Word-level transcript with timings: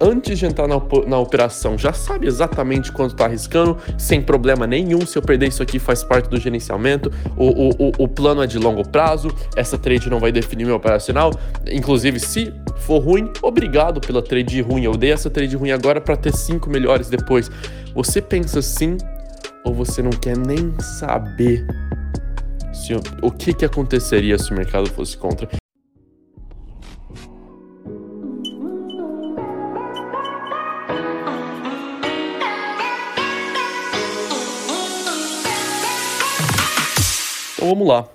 antes 0.00 0.38
de 0.38 0.46
entrar 0.46 0.68
na, 0.68 0.80
na, 1.06 1.18
operação, 1.18 1.78
já 1.78 1.92
sabe 1.92 2.26
exatamente 2.26 2.92
quanto 2.92 3.12
está 3.12 3.24
arriscando, 3.24 3.76
sem 3.98 4.20
problema 4.20 4.66
nenhum. 4.66 5.04
Se 5.06 5.16
eu 5.16 5.22
perder 5.22 5.48
isso 5.48 5.62
aqui, 5.62 5.78
faz 5.78 6.04
parte 6.04 6.28
do 6.28 6.38
gerenciamento. 6.38 7.10
O, 7.36 7.86
o, 7.86 7.92
o, 7.98 8.08
plano 8.08 8.42
é 8.42 8.46
de 8.46 8.58
longo 8.58 8.86
prazo, 8.88 9.28
essa 9.56 9.78
trade 9.78 10.10
não 10.10 10.20
vai 10.20 10.30
definir 10.30 10.66
meu 10.66 10.76
operacional. 10.76 11.32
Inclusive, 11.70 12.20
se 12.20 12.52
for 12.78 12.98
ruim, 12.98 13.30
obrigado 13.42 14.00
pela 14.00 14.22
trade 14.22 14.60
ruim. 14.60 14.84
Eu 14.84 14.96
dei 14.96 15.12
essa 15.12 15.30
trade 15.30 15.56
ruim 15.56 15.70
agora 15.70 16.00
para 16.00 16.16
ter 16.16 16.34
cinco 16.34 16.68
melhores 16.70 17.08
depois. 17.08 17.50
Você 17.94 18.20
pensa 18.20 18.58
assim 18.58 18.98
ou 19.64 19.72
você 19.72 20.02
não 20.02 20.10
quer 20.10 20.36
nem 20.36 20.74
saber 20.80 21.66
se, 22.72 22.94
o 23.22 23.30
que, 23.30 23.54
que 23.54 23.64
aconteceria 23.64 24.38
se 24.38 24.50
o 24.50 24.54
mercado 24.54 24.90
fosse 24.90 25.16
contra? 25.16 25.48
Então 37.64 37.74
vamos 37.74 37.88
lá. 37.88 38.06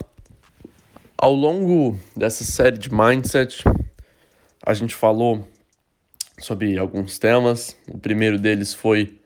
Ao 1.17 1.34
longo 1.34 1.99
dessa 2.16 2.44
série 2.44 2.77
de 2.77 2.94
mindset, 2.94 3.63
a 4.63 4.75
gente 4.75 4.94
falou 4.94 5.48
sobre 6.38 6.77
alguns 6.77 7.17
temas. 7.17 7.75
O 7.88 7.98
primeiro 7.98 8.38
deles 8.38 8.75
foi 8.75 9.17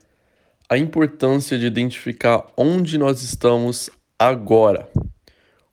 a 0.66 0.78
importância 0.78 1.58
de 1.58 1.66
identificar 1.66 2.46
onde 2.56 2.96
nós 2.96 3.20
estamos 3.20 3.90
agora. 4.18 4.88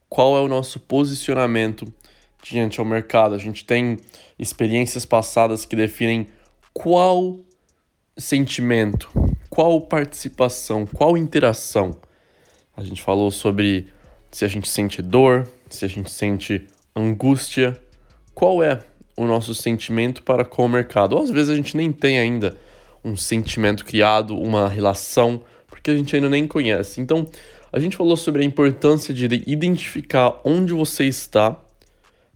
Qual 0.10 0.36
é 0.36 0.42
o 0.42 0.50
nosso 0.50 0.82
posicionamento 0.82 1.88
diante 2.44 2.82
ao 2.82 2.86
mercado? 2.86 3.34
A 3.34 3.38
gente 3.38 3.64
tem 3.64 4.00
experiências 4.38 5.06
passadas 5.06 5.64
que 5.64 5.78
definem 5.78 6.28
qual 6.74 7.40
sentimento, 8.18 9.10
qual 9.50 9.80
participação, 9.80 10.86
qual 10.86 11.18
interação. 11.18 11.98
A 12.76 12.84
gente 12.84 13.02
falou 13.02 13.32
sobre 13.32 13.90
se 14.32 14.46
a 14.46 14.48
gente 14.48 14.70
sente 14.70 15.02
dor, 15.02 15.48
se 15.70 15.86
a 15.86 15.88
gente 15.88 16.10
sente 16.10 16.68
angústia, 16.96 17.80
qual 18.34 18.64
é 18.64 18.84
o 19.16 19.26
nosso 19.26 19.54
sentimento 19.54 20.24
para 20.24 20.46
com 20.46 20.66
o 20.66 20.70
mercado? 20.70 21.16
Ou 21.16 21.24
às 21.24 21.30
vezes 21.30 21.50
a 21.50 21.56
gente 21.56 21.76
nem 21.76 21.92
tem 21.92 22.20
ainda 22.20 22.58
um 23.04 23.18
sentimento 23.18 23.84
criado, 23.84 24.38
uma 24.38 24.70
relação, 24.70 25.42
porque 25.68 25.92
a 25.92 25.96
gente 25.96 26.16
ainda 26.16 26.30
nem 26.30 26.48
conhece. 26.48 27.02
Então, 27.02 27.28
a 27.72 27.80
gente 27.80 27.98
falou 27.98 28.16
sobre 28.16 28.42
a 28.42 28.46
importância 28.46 29.14
de 29.14 29.26
identificar 29.48 30.40
onde 30.44 30.74
você 30.74 31.06
está 31.06 31.58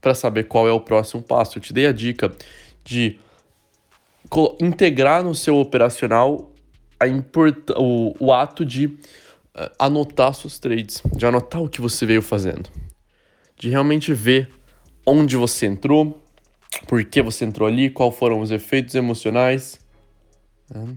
para 0.01 0.13
saber 0.13 0.45
qual 0.45 0.67
é 0.67 0.71
o 0.71 0.79
próximo 0.79 1.21
passo. 1.21 1.57
Eu 1.57 1.61
te 1.61 1.73
dei 1.73 1.87
a 1.87 1.91
dica 1.91 2.31
de 2.83 3.19
integrar 4.59 5.23
no 5.23 5.35
seu 5.35 5.57
operacional 5.57 6.51
a 6.99 7.05
o, 7.77 8.15
o 8.19 8.33
ato 8.33 8.65
de 8.65 8.97
anotar 9.79 10.33
suas 10.33 10.59
trades, 10.59 11.01
de 11.15 11.25
anotar 11.25 11.61
o 11.61 11.69
que 11.69 11.81
você 11.81 12.05
veio 12.05 12.21
fazendo, 12.21 12.69
de 13.57 13.69
realmente 13.69 14.13
ver 14.13 14.49
onde 15.05 15.37
você 15.37 15.65
entrou, 15.65 16.21
por 16.87 17.03
que 17.05 17.21
você 17.21 17.45
entrou 17.45 17.67
ali, 17.67 17.89
quais 17.89 18.15
foram 18.15 18.41
os 18.41 18.51
efeitos 18.51 18.95
emocionais. 18.95 19.79
Né? 20.69 20.95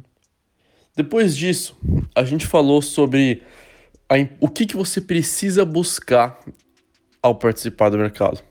Depois 0.97 1.37
disso, 1.37 1.77
a 2.15 2.25
gente 2.25 2.47
falou 2.47 2.83
sobre 2.83 3.43
a, 4.09 4.15
o 4.41 4.49
que, 4.49 4.67
que 4.67 4.77
você 4.77 5.01
precisa 5.01 5.65
buscar 5.65 6.41
ao 7.23 7.37
participar 7.37 7.91
do 7.91 7.99
mercado. 7.99 8.43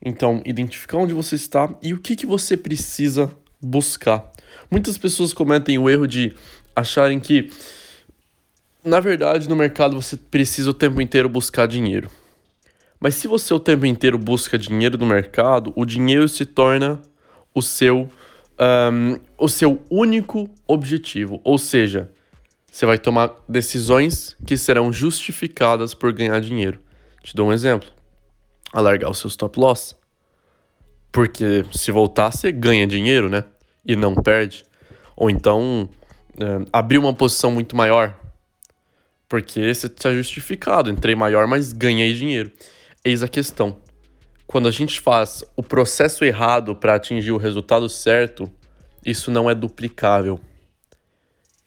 Então, 0.00 0.40
identificar 0.44 0.98
onde 0.98 1.14
você 1.14 1.34
está 1.34 1.74
e 1.82 1.92
o 1.92 1.98
que, 1.98 2.14
que 2.14 2.26
você 2.26 2.56
precisa 2.56 3.34
buscar. 3.60 4.30
Muitas 4.70 4.96
pessoas 4.96 5.32
cometem 5.32 5.78
o 5.78 5.90
erro 5.90 6.06
de 6.06 6.34
acharem 6.74 7.18
que 7.18 7.50
na 8.86 9.00
verdade, 9.00 9.48
no 9.48 9.56
mercado 9.56 10.00
você 10.00 10.16
precisa 10.16 10.70
o 10.70 10.74
tempo 10.74 11.00
inteiro 11.00 11.28
buscar 11.28 11.66
dinheiro. 11.66 12.08
Mas 13.00 13.16
se 13.16 13.26
você 13.26 13.52
o 13.52 13.60
tempo 13.60 13.84
inteiro 13.84 14.16
busca 14.16 14.56
dinheiro 14.56 14.96
no 14.96 15.04
mercado, 15.04 15.72
o 15.74 15.84
dinheiro 15.84 16.28
se 16.28 16.46
torna 16.46 17.02
o 17.52 17.60
seu, 17.60 18.08
um, 18.92 19.18
o 19.36 19.48
seu 19.48 19.82
único 19.90 20.48
objetivo. 20.66 21.40
Ou 21.42 21.58
seja, 21.58 22.10
você 22.70 22.86
vai 22.86 22.96
tomar 22.96 23.32
decisões 23.48 24.36
que 24.46 24.56
serão 24.56 24.92
justificadas 24.92 25.92
por 25.92 26.12
ganhar 26.12 26.40
dinheiro. 26.40 26.78
Te 27.22 27.34
dou 27.34 27.48
um 27.48 27.52
exemplo: 27.52 27.88
alargar 28.72 29.10
o 29.10 29.14
seu 29.14 29.28
stop 29.28 29.58
loss. 29.58 29.96
Porque 31.10 31.64
se 31.72 31.90
voltar, 31.90 32.30
você 32.30 32.52
ganha 32.52 32.86
dinheiro, 32.86 33.28
né? 33.28 33.44
E 33.84 33.96
não 33.96 34.14
perde. 34.14 34.64
Ou 35.16 35.28
então, 35.28 35.88
abrir 36.72 36.98
uma 36.98 37.12
posição 37.14 37.50
muito 37.50 37.74
maior 37.74 38.14
porque 39.28 39.74
você 39.74 39.86
está 39.86 40.12
justificado, 40.12 40.90
entrei 40.90 41.14
maior, 41.14 41.46
mas 41.46 41.72
ganhei 41.72 42.14
dinheiro. 42.14 42.52
Eis 43.04 43.22
a 43.22 43.28
questão. 43.28 43.78
Quando 44.46 44.68
a 44.68 44.70
gente 44.70 45.00
faz 45.00 45.44
o 45.56 45.62
processo 45.62 46.24
errado 46.24 46.76
para 46.76 46.94
atingir 46.94 47.32
o 47.32 47.36
resultado 47.36 47.88
certo, 47.88 48.50
isso 49.04 49.30
não 49.30 49.50
é 49.50 49.54
duplicável. 49.54 50.40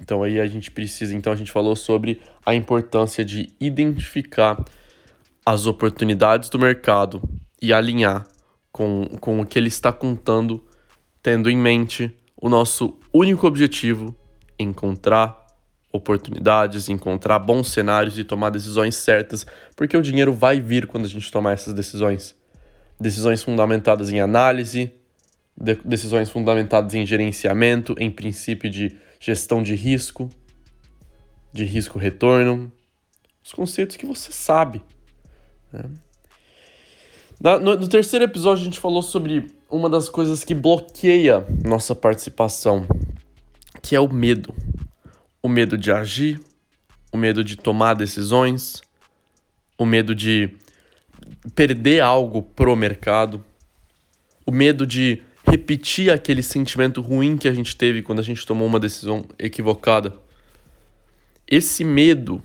Então 0.01 0.23
aí 0.23 0.39
a 0.39 0.47
gente 0.47 0.71
precisa, 0.71 1.13
então 1.13 1.33
a 1.33 1.35
gente 1.35 1.51
falou 1.51 1.75
sobre 1.75 2.21
a 2.45 2.55
importância 2.55 3.23
de 3.23 3.53
identificar 3.59 4.63
as 5.45 5.65
oportunidades 5.65 6.49
do 6.49 6.57
mercado 6.57 7.21
e 7.61 7.73
alinhar 7.73 8.25
com, 8.71 9.05
com 9.19 9.41
o 9.41 9.45
que 9.45 9.59
ele 9.59 9.67
está 9.67 9.91
contando, 9.91 10.63
tendo 11.21 11.49
em 11.49 11.57
mente 11.57 12.15
o 12.41 12.47
nosso 12.47 12.97
único 13.13 13.45
objetivo, 13.45 14.15
encontrar 14.57 15.37
oportunidades, 15.91 16.87
encontrar 16.87 17.39
bons 17.39 17.71
cenários 17.71 18.17
e 18.17 18.23
tomar 18.23 18.51
decisões 18.51 18.95
certas, 18.95 19.45
porque 19.75 19.97
o 19.97 20.01
dinheiro 20.01 20.33
vai 20.33 20.61
vir 20.61 20.87
quando 20.87 21.05
a 21.05 21.09
gente 21.09 21.31
tomar 21.31 21.53
essas 21.53 21.73
decisões. 21.73 22.35
Decisões 22.99 23.41
fundamentadas 23.41 24.09
em 24.09 24.19
análise, 24.19 24.91
de 25.57 25.75
decisões 25.83 26.29
fundamentadas 26.29 26.93
em 26.93 27.05
gerenciamento, 27.05 27.95
em 27.97 28.11
princípio 28.11 28.69
de 28.69 28.95
gestão 29.19 29.63
de 29.63 29.75
risco, 29.75 30.29
de 31.51 31.65
risco-retorno, 31.65 32.71
os 33.43 33.51
conceitos 33.51 33.95
que 33.95 34.05
você 34.05 34.31
sabe. 34.31 34.81
Né? 35.73 35.83
no, 37.41 37.75
no 37.75 37.87
terceiro 37.87 38.25
episódio, 38.25 38.61
a 38.61 38.65
gente 38.65 38.79
falou 38.79 39.01
sobre 39.01 39.47
uma 39.69 39.89
das 39.89 40.07
coisas 40.07 40.43
que 40.43 40.53
bloqueia 40.53 41.45
nossa 41.65 41.95
participação, 41.95 42.85
que 43.81 43.95
é 43.95 43.99
o 43.99 44.11
medo 44.11 44.53
o 45.41 45.49
medo 45.49 45.77
de 45.77 45.91
agir, 45.91 46.39
o 47.11 47.17
medo 47.17 47.43
de 47.43 47.55
tomar 47.55 47.93
decisões, 47.93 48.81
o 49.77 49.85
medo 49.85 50.13
de 50.13 50.49
perder 51.55 52.01
algo 52.01 52.41
pro 52.41 52.75
mercado, 52.75 53.43
o 54.45 54.51
medo 54.51 54.85
de 54.85 55.21
repetir 55.45 56.11
aquele 56.11 56.43
sentimento 56.43 57.01
ruim 57.01 57.37
que 57.37 57.47
a 57.47 57.53
gente 57.53 57.75
teve 57.75 58.01
quando 58.01 58.19
a 58.19 58.23
gente 58.23 58.45
tomou 58.45 58.67
uma 58.67 58.79
decisão 58.79 59.25
equivocada. 59.37 60.13
Esse 61.47 61.83
medo 61.83 62.43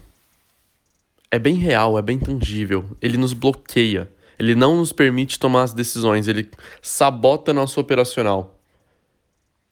é 1.30 1.38
bem 1.38 1.56
real, 1.56 1.98
é 1.98 2.02
bem 2.02 2.18
tangível. 2.18 2.96
Ele 3.02 3.18
nos 3.18 3.32
bloqueia. 3.32 4.10
Ele 4.38 4.54
não 4.54 4.76
nos 4.76 4.92
permite 4.92 5.38
tomar 5.38 5.64
as 5.64 5.74
decisões. 5.74 6.28
Ele 6.28 6.48
sabota 6.80 7.52
nosso 7.52 7.80
operacional. 7.80 8.58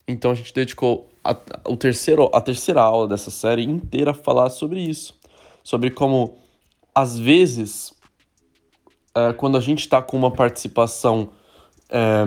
Então 0.06 0.30
a 0.30 0.34
gente 0.34 0.52
dedicou 0.52 1.11
a, 1.24 1.36
o 1.66 1.76
terceiro, 1.76 2.30
a 2.32 2.40
terceira 2.40 2.82
aula 2.82 3.08
dessa 3.08 3.30
série 3.30 3.64
inteira 3.64 4.12
falar 4.12 4.50
sobre 4.50 4.80
isso. 4.80 5.14
Sobre 5.62 5.90
como, 5.90 6.38
às 6.94 7.18
vezes, 7.18 7.94
é, 9.14 9.32
quando 9.32 9.56
a 9.56 9.60
gente 9.60 9.80
está 9.80 10.02
com 10.02 10.16
uma 10.16 10.30
participação 10.30 11.30
é, 11.88 12.24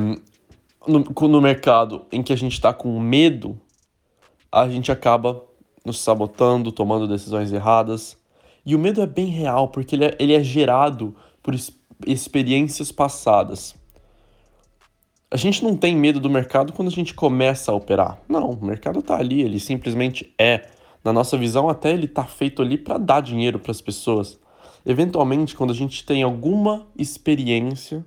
no, 0.88 1.28
no 1.28 1.41
mercado 1.41 2.06
em 2.11 2.23
que 2.23 2.31
a 2.31 2.38
gente 2.38 2.53
está 2.53 2.73
com 2.73 3.00
medo, 3.00 3.59
a 4.51 4.69
gente 4.69 4.92
acaba 4.92 5.44
nos 5.83 6.00
sabotando, 6.00 6.71
tomando 6.71 7.07
decisões 7.07 7.51
erradas. 7.51 8.18
E 8.65 8.75
o 8.75 8.80
medo 8.80 9.01
é 9.01 9.06
bem 9.06 9.27
real, 9.27 9.68
porque 9.68 9.95
ele 9.95 10.06
é, 10.06 10.15
ele 10.18 10.33
é 10.33 10.44
gerado 10.44 11.15
por 11.44 11.53
experiências 12.07 12.91
passadas. 12.91 13.75
A 15.31 15.38
gente 15.38 15.63
não 15.63 15.75
tem 15.75 15.95
medo 15.95 16.19
do 16.19 16.30
mercado 16.30 16.72
quando 16.72 16.88
a 16.88 16.92
gente 16.92 17.13
começa 17.13 17.72
a 17.72 17.75
operar. 17.75 18.19
Não, 18.30 18.51
o 18.51 18.66
mercado 18.66 19.00
está 19.00 19.18
ali, 19.18 19.42
ele 19.42 19.60
simplesmente 19.60 20.33
é. 20.39 20.69
Na 21.04 21.12
nossa 21.12 21.38
visão, 21.38 21.69
até 21.69 21.92
ele 21.92 22.06
está 22.06 22.24
feito 22.24 22.62
ali 22.62 22.77
para 22.77 22.98
dar 22.98 23.22
dinheiro 23.22 23.60
para 23.60 23.72
as 23.72 23.81
pessoas. 23.81 24.39
Eventualmente, 24.86 25.56
quando 25.56 25.72
a 25.72 25.75
gente 25.75 26.06
tem 26.06 26.24
alguma 26.24 26.88
experiência 26.98 28.06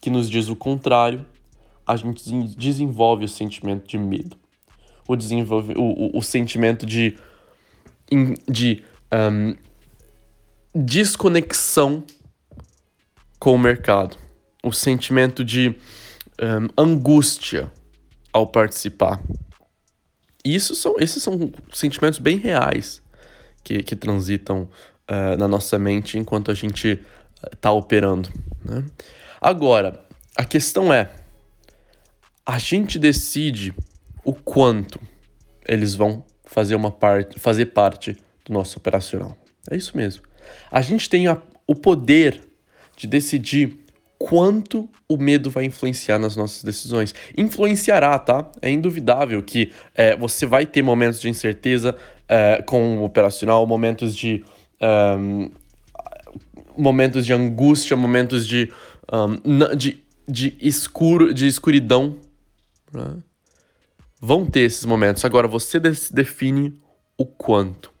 que 0.00 0.10
nos 0.10 0.28
diz 0.28 0.48
o 0.48 0.56
contrário, 0.56 1.24
a 1.86 1.96
gente 1.96 2.22
desenvolve 2.56 3.24
o 3.24 3.28
sentimento 3.28 3.86
de 3.86 3.98
medo. 3.98 4.36
O, 5.06 5.16
desenvolve, 5.16 5.74
o, 5.74 5.82
o, 5.82 6.18
o 6.18 6.22
sentimento 6.22 6.84
de, 6.84 7.16
de 8.46 8.82
um, 9.12 9.54
desconexão 10.74 12.04
com 13.38 13.54
o 13.54 13.58
mercado. 13.58 14.18
O 14.62 14.72
sentimento 14.72 15.44
de 15.44 15.76
um, 16.40 16.68
angústia 16.76 17.70
ao 18.32 18.46
participar. 18.46 19.20
Isso 20.44 20.74
são, 20.74 20.96
esses 20.98 21.22
são 21.22 21.52
sentimentos 21.72 22.18
bem 22.18 22.38
reais 22.38 23.02
que, 23.62 23.82
que 23.82 23.96
transitam 23.96 24.68
uh, 25.10 25.36
na 25.38 25.48
nossa 25.48 25.78
mente 25.78 26.18
enquanto 26.18 26.50
a 26.50 26.54
gente 26.54 27.00
está 27.52 27.72
operando. 27.72 28.30
Né? 28.64 28.84
Agora, 29.40 30.04
a 30.36 30.44
questão 30.44 30.92
é: 30.92 31.10
a 32.46 32.58
gente 32.58 32.98
decide 32.98 33.74
o 34.24 34.32
quanto 34.32 35.00
eles 35.66 35.94
vão 35.94 36.24
fazer 36.44 36.74
uma 36.74 36.90
parte, 36.90 37.38
fazer 37.38 37.66
parte 37.66 38.16
do 38.44 38.52
nosso 38.52 38.78
operacional. 38.78 39.36
É 39.70 39.76
isso 39.76 39.96
mesmo. 39.96 40.22
A 40.70 40.80
gente 40.80 41.10
tem 41.10 41.26
a, 41.26 41.40
o 41.66 41.74
poder 41.74 42.40
de 42.96 43.06
decidir 43.06 43.78
quanto 44.18 44.88
o 45.08 45.16
medo 45.16 45.48
vai 45.48 45.64
influenciar 45.64 46.18
nas 46.18 46.34
nossas 46.34 46.64
decisões. 46.64 47.14
Influenciará, 47.36 48.18
tá? 48.18 48.50
É 48.60 48.70
induvidável 48.70 49.42
que 49.42 49.72
é, 49.94 50.16
você 50.16 50.44
vai 50.44 50.66
ter 50.66 50.82
momentos 50.82 51.20
de 51.20 51.28
incerteza 51.28 51.96
é, 52.28 52.60
com 52.62 52.98
o 52.98 53.04
operacional, 53.04 53.66
momentos 53.66 54.14
de. 54.16 54.44
Um, 54.80 55.50
momentos 56.76 57.26
de 57.26 57.32
angústia, 57.32 57.96
momentos 57.96 58.46
de, 58.46 58.72
um, 59.12 59.76
de, 59.76 60.00
de 60.28 60.56
escuro, 60.60 61.34
de 61.34 61.46
escuridão. 61.46 62.16
Né? 62.92 63.16
Vão 64.20 64.46
ter 64.46 64.60
esses 64.60 64.84
momentos. 64.84 65.24
Agora 65.24 65.48
você 65.48 65.80
define 65.80 66.80
o 67.16 67.26
quanto. 67.26 67.92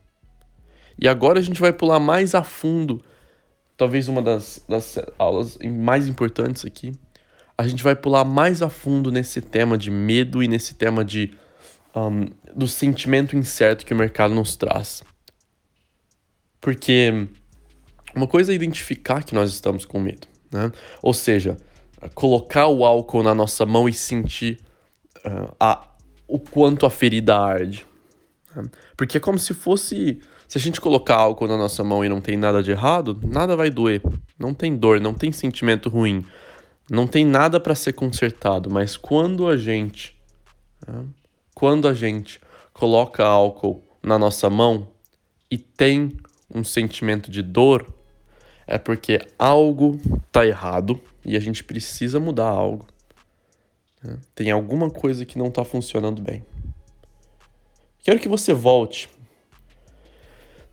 E 0.96 1.08
agora 1.08 1.40
a 1.40 1.42
gente 1.42 1.60
vai 1.60 1.72
pular 1.72 1.98
mais 1.98 2.34
a 2.34 2.44
fundo 2.44 3.02
talvez 3.78 4.08
uma 4.08 4.20
das, 4.20 4.62
das 4.68 4.98
aulas 5.16 5.56
mais 5.64 6.08
importantes 6.08 6.66
aqui. 6.66 6.92
A 7.56 7.66
gente 7.66 7.82
vai 7.82 7.94
pular 7.94 8.24
mais 8.24 8.60
a 8.60 8.68
fundo 8.68 9.10
nesse 9.10 9.40
tema 9.40 9.78
de 9.78 9.90
medo 9.90 10.42
e 10.42 10.48
nesse 10.48 10.74
tema 10.74 11.04
de 11.04 11.32
um, 11.94 12.26
do 12.54 12.66
sentimento 12.66 13.36
incerto 13.36 13.86
que 13.86 13.94
o 13.94 13.96
mercado 13.96 14.34
nos 14.34 14.56
traz. 14.56 15.02
Porque 16.60 17.28
uma 18.14 18.26
coisa 18.26 18.52
é 18.52 18.54
identificar 18.54 19.22
que 19.22 19.34
nós 19.34 19.52
estamos 19.52 19.84
com 19.84 20.00
medo, 20.00 20.26
né? 20.50 20.72
Ou 21.00 21.14
seja, 21.14 21.56
colocar 22.14 22.66
o 22.66 22.84
álcool 22.84 23.22
na 23.22 23.34
nossa 23.34 23.64
mão 23.64 23.88
e 23.88 23.92
sentir 23.92 24.58
uh, 25.24 25.54
a, 25.58 25.86
o 26.26 26.38
quanto 26.38 26.84
a 26.84 26.90
ferida 26.90 27.38
arde. 27.38 27.86
Né? 28.54 28.68
Porque 28.96 29.18
é 29.18 29.20
como 29.20 29.38
se 29.38 29.54
fosse 29.54 30.20
se 30.48 30.56
a 30.56 30.60
gente 30.60 30.80
colocar 30.80 31.16
álcool 31.16 31.46
na 31.46 31.58
nossa 31.58 31.84
mão 31.84 32.02
e 32.02 32.08
não 32.08 32.22
tem 32.22 32.34
nada 32.34 32.62
de 32.62 32.70
errado, 32.70 33.20
nada 33.22 33.54
vai 33.54 33.68
doer. 33.68 34.00
Não 34.38 34.54
tem 34.54 34.74
dor, 34.74 34.98
não 34.98 35.12
tem 35.12 35.30
sentimento 35.30 35.90
ruim. 35.90 36.24
Não 36.90 37.06
tem 37.06 37.22
nada 37.22 37.60
para 37.60 37.74
ser 37.74 37.92
consertado. 37.92 38.70
Mas 38.70 38.96
quando 38.96 39.46
a 39.46 39.58
gente. 39.58 40.16
Né, 40.86 41.04
quando 41.54 41.86
a 41.86 41.92
gente 41.92 42.40
coloca 42.72 43.26
álcool 43.26 43.84
na 44.02 44.18
nossa 44.18 44.48
mão 44.48 44.88
e 45.50 45.58
tem 45.58 46.16
um 46.54 46.64
sentimento 46.64 47.30
de 47.30 47.42
dor, 47.42 47.86
é 48.66 48.78
porque 48.78 49.20
algo 49.38 50.00
tá 50.32 50.46
errado 50.46 50.98
e 51.26 51.36
a 51.36 51.40
gente 51.40 51.62
precisa 51.62 52.18
mudar 52.18 52.48
algo. 52.48 52.86
Né? 54.02 54.16
Tem 54.34 54.50
alguma 54.50 54.88
coisa 54.88 55.26
que 55.26 55.36
não 55.36 55.50
tá 55.50 55.62
funcionando 55.62 56.22
bem. 56.22 56.42
Quero 58.02 58.18
que 58.18 58.28
você 58.28 58.54
volte 58.54 59.10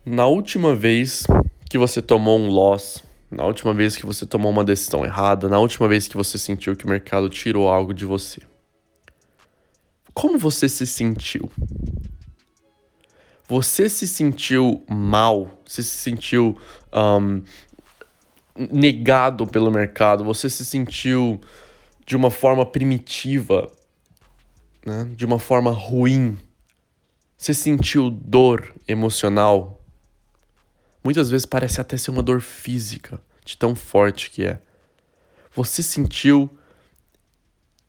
na 0.06 0.26
última 0.26 0.72
vez 0.72 1.24
que 1.68 1.76
você 1.76 2.00
tomou 2.00 2.38
um 2.38 2.48
loss, 2.48 3.02
na 3.28 3.44
última 3.44 3.74
vez 3.74 3.96
que 3.96 4.06
você 4.06 4.24
tomou 4.24 4.52
uma 4.52 4.62
decisão 4.62 5.04
errada, 5.04 5.48
na 5.48 5.58
última 5.58 5.88
vez 5.88 6.06
que 6.06 6.16
você 6.16 6.38
sentiu 6.38 6.76
que 6.76 6.86
o 6.86 6.88
mercado 6.88 7.28
tirou 7.28 7.68
algo 7.68 7.92
de 7.92 8.04
você, 8.04 8.40
como 10.14 10.38
você 10.38 10.68
se 10.68 10.86
sentiu? 10.86 11.50
Você 13.48 13.88
se 13.88 14.08
sentiu 14.08 14.84
mal? 14.88 15.60
Você 15.66 15.82
se 15.82 15.96
sentiu 15.96 16.58
um, 16.92 17.42
negado 18.72 19.46
pelo 19.46 19.70
mercado? 19.70 20.24
Você 20.24 20.48
se 20.48 20.64
sentiu 20.64 21.40
de 22.06 22.16
uma 22.16 22.30
forma 22.30 22.64
primitiva? 22.64 23.70
Né? 24.84 25.04
De 25.14 25.26
uma 25.26 25.38
forma 25.38 25.70
ruim? 25.70 26.38
Você 27.36 27.52
sentiu 27.52 28.08
dor 28.08 28.72
emocional? 28.88 29.85
Muitas 31.06 31.30
vezes 31.30 31.46
parece 31.46 31.80
até 31.80 31.96
ser 31.96 32.10
uma 32.10 32.20
dor 32.20 32.40
física, 32.40 33.20
de 33.44 33.56
tão 33.56 33.76
forte 33.76 34.28
que 34.28 34.44
é. 34.44 34.58
Você 35.54 35.80
sentiu 35.80 36.50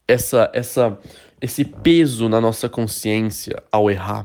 essa 0.08 0.52
essa 0.54 1.00
esse 1.42 1.66
peso 1.66 2.30
na 2.30 2.40
nossa 2.40 2.70
consciência 2.70 3.64
ao 3.72 3.90
errar? 3.90 4.24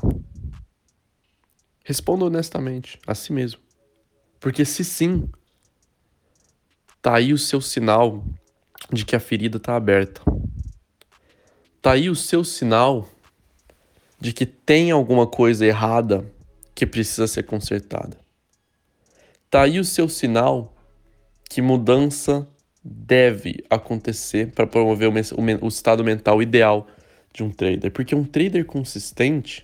Responda 1.83 2.25
honestamente 2.25 2.99
a 3.07 3.15
si 3.15 3.33
mesmo. 3.33 3.59
Porque 4.39 4.63
se 4.63 4.83
sim, 4.83 5.27
tá 7.01 7.15
aí 7.15 7.33
o 7.33 7.37
seu 7.39 7.61
sinal 7.61 8.23
de 8.91 9.05
que 9.05 9.15
a 9.15 9.19
ferida 9.19 9.59
tá 9.59 9.75
aberta. 9.75 10.21
Tá 11.81 11.93
aí 11.93 12.11
o 12.11 12.15
seu 12.15 12.43
sinal 12.43 13.09
de 14.19 14.31
que 14.31 14.45
tem 14.45 14.91
alguma 14.91 15.25
coisa 15.25 15.65
errada 15.65 16.31
que 16.75 16.85
precisa 16.85 17.25
ser 17.25 17.41
consertada. 17.41 18.22
Tá 19.53 19.61
aí 19.61 19.79
o 19.79 19.85
seu 19.85 20.09
sinal 20.09 20.73
que 21.47 21.61
mudança 21.61 22.47
deve 22.83 23.63
acontecer 23.69 24.47
para 24.47 24.65
promover 24.65 25.07
o, 25.07 25.11
o, 25.11 25.65
o 25.65 25.67
estado 25.67 26.03
mental 26.03 26.41
ideal 26.41 26.87
de 27.31 27.43
um 27.43 27.51
trader. 27.51 27.91
Porque 27.91 28.15
um 28.15 28.23
trader 28.23 28.65
consistente 28.65 29.63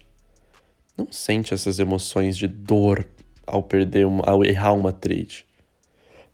não 0.96 1.08
sente 1.10 1.56
essas 1.56 1.80
emoções 1.80 2.38
de 2.38 2.48
dor 2.48 3.04
ao 3.48 3.64
perder, 3.64 4.06
uma, 4.06 4.24
ao 4.30 4.46
errar 4.46 4.74
uma 4.74 4.94
trade. 4.94 5.44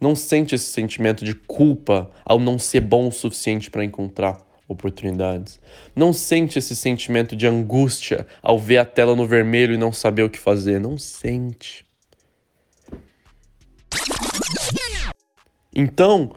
Não 0.01 0.17
sente 0.17 0.53
esse 0.53 0.69
sentimento 0.69 1.23
de 1.23 1.33
culpa 1.33 2.11
ao 2.25 2.37
não 2.37 2.59
ser 2.59 2.81
bom 2.81 3.07
o 3.07 3.11
suficiente 3.13 3.71
para 3.71 3.85
encontrar 3.85 4.37
oportunidades. 4.67 5.61
Não 5.95 6.11
sente 6.11 6.59
esse 6.59 6.75
sentimento 6.75 7.37
de 7.37 7.47
angústia 7.47 8.27
ao 8.43 8.59
ver 8.59 8.79
a 8.79 8.85
tela 8.85 9.15
no 9.15 9.25
vermelho 9.25 9.75
e 9.75 9.77
não 9.77 9.93
saber 9.93 10.23
o 10.23 10.29
que 10.29 10.39
fazer. 10.39 10.77
Não 10.77 10.97
sente. 10.97 11.84
Então, 15.75 16.33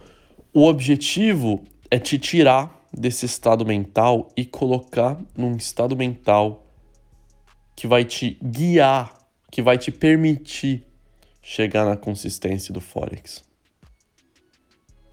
o 0.53 0.65
objetivo 0.67 1.65
é 1.89 1.99
te 1.99 2.19
tirar 2.19 2.89
desse 2.93 3.25
estado 3.25 3.65
mental 3.65 4.29
e 4.37 4.45
colocar 4.45 5.17
num 5.37 5.57
estado 5.57 5.97
mental 5.97 6.67
que 7.77 7.87
vai 7.87 8.05
te 8.05 8.37
guiar, 8.43 9.17
que 9.53 9.63
vai 9.63 9.79
te 9.79 9.93
permitir 9.93 10.85
chegar 11.41 11.85
na 11.85 11.97
consistência 11.97 12.75
do 12.75 12.81
Forex. 12.81 13.45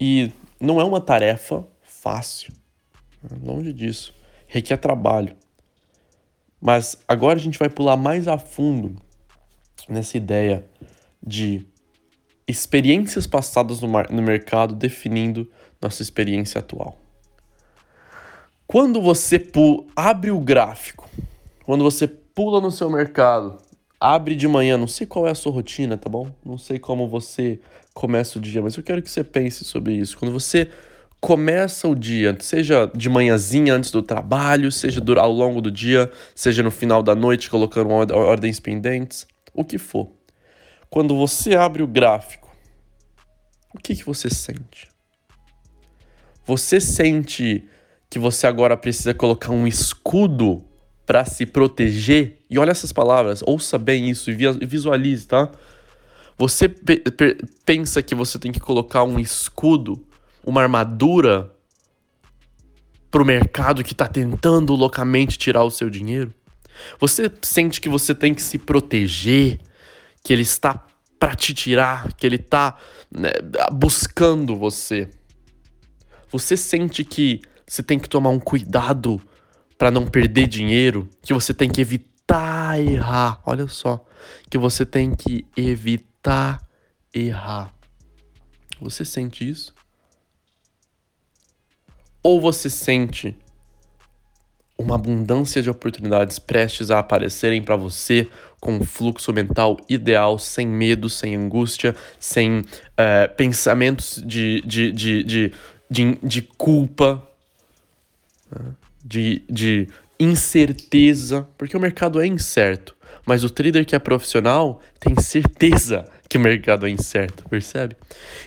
E 0.00 0.32
não 0.60 0.80
é 0.80 0.84
uma 0.84 1.00
tarefa 1.00 1.66
fácil, 1.82 2.52
né? 3.22 3.38
longe 3.40 3.72
disso, 3.72 4.12
requer 4.48 4.78
trabalho. 4.78 5.36
Mas 6.60 6.98
agora 7.06 7.38
a 7.38 7.42
gente 7.42 7.58
vai 7.58 7.68
pular 7.68 7.96
mais 7.96 8.26
a 8.26 8.36
fundo 8.36 8.96
nessa 9.88 10.16
ideia 10.16 10.68
de 11.24 11.64
experiências 12.46 13.26
passadas 13.26 13.80
no, 13.80 13.88
no 13.88 14.22
mercado 14.22 14.74
definindo 14.74 15.50
nossa 15.80 16.02
experiência 16.02 16.58
atual. 16.58 16.98
Quando 18.66 19.00
você 19.00 19.44
abre 19.94 20.30
o 20.30 20.40
gráfico, 20.40 21.08
quando 21.64 21.84
você 21.84 22.06
pula 22.06 22.60
no 22.60 22.70
seu 22.70 22.90
mercado, 22.90 23.58
abre 24.00 24.34
de 24.34 24.48
manhã, 24.48 24.76
não 24.76 24.88
sei 24.88 25.06
qual 25.06 25.26
é 25.26 25.30
a 25.30 25.34
sua 25.34 25.52
rotina, 25.52 25.96
tá 25.96 26.08
bom? 26.08 26.30
Não 26.44 26.58
sei 26.58 26.78
como 26.78 27.08
você 27.08 27.60
começa 27.94 28.38
o 28.38 28.42
dia, 28.42 28.60
mas 28.60 28.76
eu 28.76 28.82
quero 28.82 29.02
que 29.02 29.10
você 29.10 29.24
pense 29.24 29.64
sobre 29.64 29.94
isso. 29.94 30.18
Quando 30.18 30.32
você 30.32 30.68
começa 31.20 31.88
o 31.88 31.94
dia, 31.94 32.36
seja 32.40 32.90
de 32.94 33.08
manhãzinha 33.08 33.74
antes 33.74 33.90
do 33.90 34.02
trabalho, 34.02 34.70
seja 34.70 35.02
ao 35.16 35.32
longo 35.32 35.60
do 35.60 35.70
dia, 35.70 36.10
seja 36.34 36.62
no 36.62 36.70
final 36.70 37.02
da 37.02 37.14
noite 37.14 37.48
colocando 37.48 37.90
ordens 37.90 38.60
pendentes, 38.60 39.26
o 39.54 39.64
que 39.64 39.78
for. 39.78 40.10
Quando 40.90 41.16
você 41.16 41.54
abre 41.54 41.82
o 41.82 41.86
gráfico, 41.86 42.54
o 43.74 43.78
que, 43.78 43.94
que 43.94 44.04
você 44.04 44.30
sente? 44.30 44.88
Você 46.46 46.80
sente 46.80 47.68
que 48.08 48.18
você 48.18 48.46
agora 48.46 48.76
precisa 48.76 49.12
colocar 49.12 49.50
um 49.50 49.66
escudo 49.66 50.64
para 51.04 51.24
se 51.24 51.44
proteger? 51.44 52.38
E 52.48 52.58
olha 52.58 52.70
essas 52.70 52.92
palavras, 52.92 53.42
ouça 53.44 53.78
bem 53.78 54.08
isso 54.08 54.30
e 54.30 54.66
visualize, 54.66 55.26
tá? 55.26 55.50
Você 56.38 56.68
pensa 57.64 58.02
que 58.02 58.14
você 58.14 58.38
tem 58.38 58.52
que 58.52 58.60
colocar 58.60 59.02
um 59.04 59.18
escudo, 59.18 60.06
uma 60.44 60.62
armadura 60.62 61.52
para 63.10 63.22
o 63.22 63.26
mercado 63.26 63.82
que 63.82 63.92
está 63.92 64.06
tentando 64.06 64.74
loucamente 64.74 65.38
tirar 65.38 65.64
o 65.64 65.70
seu 65.70 65.90
dinheiro? 65.90 66.32
Você 67.00 67.30
sente 67.42 67.80
que 67.80 67.88
você 67.88 68.14
tem 68.14 68.34
que 68.34 68.42
se 68.42 68.58
proteger, 68.58 69.58
que 70.26 70.32
ele 70.32 70.42
está 70.42 70.84
para 71.20 71.36
te 71.36 71.54
tirar, 71.54 72.12
que 72.14 72.26
ele 72.26 72.34
está 72.34 72.76
né, 73.08 73.30
buscando 73.72 74.56
você. 74.56 75.08
Você 76.32 76.56
sente 76.56 77.04
que 77.04 77.42
você 77.64 77.80
tem 77.80 77.96
que 77.96 78.08
tomar 78.08 78.30
um 78.30 78.40
cuidado 78.40 79.22
para 79.78 79.88
não 79.88 80.04
perder 80.04 80.48
dinheiro, 80.48 81.08
que 81.22 81.32
você 81.32 81.54
tem 81.54 81.70
que 81.70 81.80
evitar 81.80 82.80
errar. 82.80 83.40
Olha 83.46 83.68
só, 83.68 84.04
que 84.50 84.58
você 84.58 84.84
tem 84.84 85.14
que 85.14 85.46
evitar 85.56 86.60
errar. 87.14 87.72
Você 88.80 89.04
sente 89.04 89.48
isso? 89.48 89.72
Ou 92.20 92.40
você 92.40 92.68
sente 92.68 93.38
uma 94.76 94.96
abundância 94.96 95.62
de 95.62 95.70
oportunidades 95.70 96.40
prestes 96.40 96.90
a 96.90 96.98
aparecerem 96.98 97.62
para 97.62 97.76
você 97.76 98.28
com 98.66 98.78
um 98.78 98.84
fluxo 98.84 99.32
mental 99.32 99.78
ideal, 99.88 100.40
sem 100.40 100.66
medo, 100.66 101.08
sem 101.08 101.36
angústia, 101.36 101.94
sem 102.18 102.58
uh, 102.58 103.34
pensamentos 103.36 104.20
de, 104.26 104.60
de, 104.62 104.90
de, 104.90 105.22
de, 105.22 105.52
de, 105.88 106.18
de 106.20 106.42
culpa, 106.42 107.22
né? 108.50 108.72
de, 109.04 109.44
de 109.48 109.88
incerteza, 110.18 111.48
porque 111.56 111.76
o 111.76 111.80
mercado 111.80 112.20
é 112.20 112.26
incerto, 112.26 112.96
mas 113.24 113.44
o 113.44 113.50
trader 113.50 113.86
que 113.86 113.94
é 113.94 114.00
profissional 114.00 114.80
tem 114.98 115.14
certeza 115.20 116.04
que 116.28 116.36
o 116.36 116.40
mercado 116.40 116.88
é 116.88 116.90
incerto, 116.90 117.48
percebe? 117.48 117.96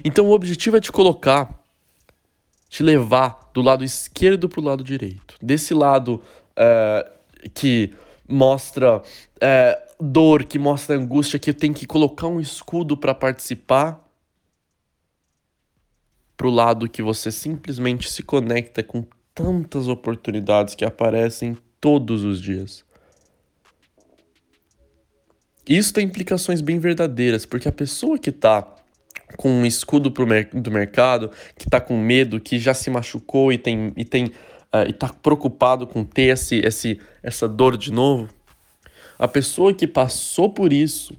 Então 0.03 0.25
o 0.25 0.31
objetivo 0.31 0.75
é 0.75 0.81
te 0.81 0.91
colocar, 0.91 1.49
te 2.69 2.83
levar 2.83 3.49
do 3.53 3.61
lado 3.61 3.85
esquerdo 3.85 4.49
para 4.49 4.59
o 4.59 4.63
lado 4.65 4.83
direito. 4.83 5.35
Desse 5.41 5.73
lado 5.73 6.21
uh, 6.57 7.09
que 7.53 7.93
mostra 8.29 8.97
uh, 8.99 9.93
dor, 9.99 10.45
que 10.45 10.59
mostra 10.59 10.95
angústia, 10.95 11.39
que 11.39 11.53
tem 11.53 11.73
que 11.73 11.85
colocar 11.85 12.27
um 12.27 12.39
escudo 12.39 12.95
para 12.95 13.13
participar, 13.13 13.99
pro 16.37 16.49
lado 16.49 16.89
que 16.89 17.01
você 17.01 17.31
simplesmente 17.31 18.09
se 18.09 18.23
conecta 18.23 18.81
com 18.81 19.05
tantas 19.33 19.87
oportunidades 19.87 20.75
que 20.75 20.85
aparecem 20.85 21.57
todos 21.81 22.23
os 22.23 22.41
dias. 22.41 22.85
Isso 25.67 25.93
tem 25.93 26.05
implicações 26.05 26.61
bem 26.61 26.79
verdadeiras, 26.79 27.45
porque 27.45 27.67
a 27.67 27.71
pessoa 27.71 28.17
que 28.17 28.29
está 28.29 28.65
com 29.37 29.49
um 29.49 29.65
escudo 29.65 30.11
mer 30.25 30.49
do 30.51 30.71
mercado, 30.71 31.31
que 31.55 31.67
está 31.67 31.79
com 31.79 31.97
medo, 31.97 32.39
que 32.39 32.57
já 32.57 32.73
se 32.73 32.89
machucou 32.89 33.53
e 33.53 33.57
tem 33.57 33.93
e 33.95 34.03
tem 34.03 34.31
uh, 34.73 34.87
e 34.87 34.93
tá 34.93 35.09
preocupado 35.09 35.85
com 35.87 36.03
ter 36.03 36.33
esse, 36.33 36.57
esse 36.57 36.99
essa 37.21 37.47
dor 37.47 37.77
de 37.77 37.91
novo, 37.91 38.29
a 39.17 39.27
pessoa 39.27 39.73
que 39.73 39.87
passou 39.87 40.49
por 40.49 40.71
isso 40.71 41.15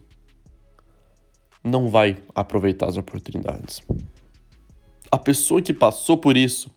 não 1.63 1.89
vai 1.89 2.17
aproveitar 2.35 2.89
as 2.89 2.97
oportunidades. 2.97 3.83
A 5.11 5.19
pessoa 5.19 5.61
que 5.61 5.75
passou 5.75 6.17
por 6.17 6.37
isso 6.37 6.71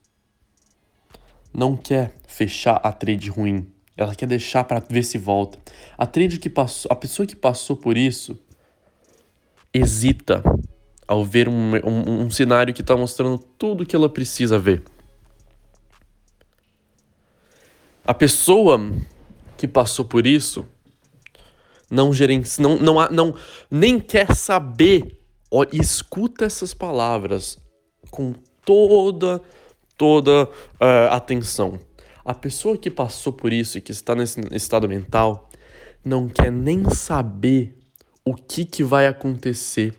não 1.53 1.77
quer 1.77 2.13
fechar 2.27 2.81
a 2.83 2.91
trade 2.91 3.29
ruim. 3.29 3.67
Ela 3.95 4.15
quer 4.15 4.25
deixar 4.25 4.63
para 4.63 4.79
ver 4.79 5.03
se 5.03 5.17
volta. 5.17 5.59
A 5.97 6.07
trade 6.07 6.39
que 6.39 6.49
passou, 6.49 6.91
a 6.91 6.95
pessoa 6.95 7.27
que 7.27 7.35
passou 7.35 7.77
por 7.77 7.95
isso 7.95 8.37
hesita 9.73 10.43
ao 11.07 11.23
ver 11.23 11.47
um, 11.47 11.75
um, 11.75 12.21
um 12.23 12.29
cenário 12.31 12.73
que 12.73 12.81
está 12.81 12.97
mostrando 12.97 13.37
tudo 13.37 13.85
que 13.85 13.95
ela 13.95 14.09
precisa 14.09 14.57
ver. 14.57 14.83
A 18.05 18.13
pessoa 18.13 18.79
que 19.55 19.67
passou 19.67 20.03
por 20.03 20.27
isso 20.27 20.65
não 21.89 22.13
gerencia, 22.13 22.61
não, 22.61 22.77
não, 22.77 23.09
não 23.09 23.35
nem 23.69 23.99
quer 23.99 24.35
saber. 24.35 25.17
Ó, 25.49 25.63
escuta 25.71 26.45
essas 26.45 26.73
palavras 26.73 27.57
com 28.09 28.33
toda 28.65 29.41
toda 29.97 30.45
uh, 30.45 31.11
atenção. 31.11 31.79
A 32.25 32.33
pessoa 32.33 32.77
que 32.77 32.89
passou 32.89 33.31
por 33.31 33.53
isso 33.53 33.77
e 33.77 33.81
que 33.81 33.91
está 33.91 34.15
nesse 34.15 34.39
estado 34.51 34.87
mental 34.89 35.49
não 36.03 36.27
quer 36.27 36.51
nem 36.51 36.89
saber 36.89 37.77
o 38.25 38.33
que, 38.33 38.65
que 38.65 38.83
vai 38.83 39.07
acontecer 39.07 39.93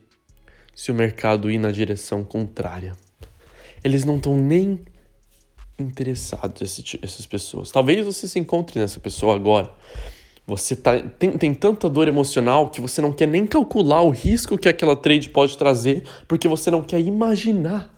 se 0.75 0.91
o 0.91 0.95
mercado 0.95 1.51
ir 1.51 1.59
na 1.59 1.71
direção 1.71 2.25
contrária. 2.25 2.97
Eles 3.83 4.05
não 4.05 4.17
estão 4.17 4.37
nem 4.37 4.85
interessados, 5.79 6.63
esse, 6.63 6.99
essas 7.03 7.27
pessoas. 7.27 7.71
Talvez 7.71 8.05
você 8.05 8.29
se 8.29 8.39
encontre 8.39 8.79
nessa 8.81 9.01
pessoa 9.01 9.35
agora. 9.35 9.71
Você 10.47 10.77
tá, 10.77 11.01
tem, 11.01 11.33
tem 11.33 11.55
tanta 11.55 11.89
dor 11.89 12.07
emocional 12.07 12.69
que 12.69 12.81
você 12.81 13.01
não 13.01 13.13
quer 13.13 13.27
nem 13.27 13.47
calcular 13.47 14.03
o 14.03 14.11
risco 14.11 14.59
que 14.59 14.69
aquela 14.69 14.95
trade 14.95 15.31
pode 15.31 15.57
trazer, 15.57 16.05
porque 16.29 16.47
você 16.47 16.71
não 16.71 16.83
quer 16.83 17.01
imaginar 17.01 17.91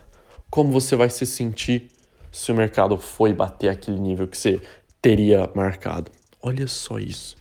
como 0.49 0.71
você 0.71 0.95
vai 0.95 1.11
se 1.11 1.27
sentir 1.27 1.91
se 2.31 2.53
o 2.53 2.55
mercado 2.55 2.97
foi 2.99 3.33
bater 3.33 3.69
aquele 3.69 3.99
nível 3.99 4.29
que 4.29 4.39
você 4.39 4.61
teria 5.03 5.51
marcado. 5.55 6.11
Olha 6.41 6.69
só 6.69 6.99
isso. 6.99 7.37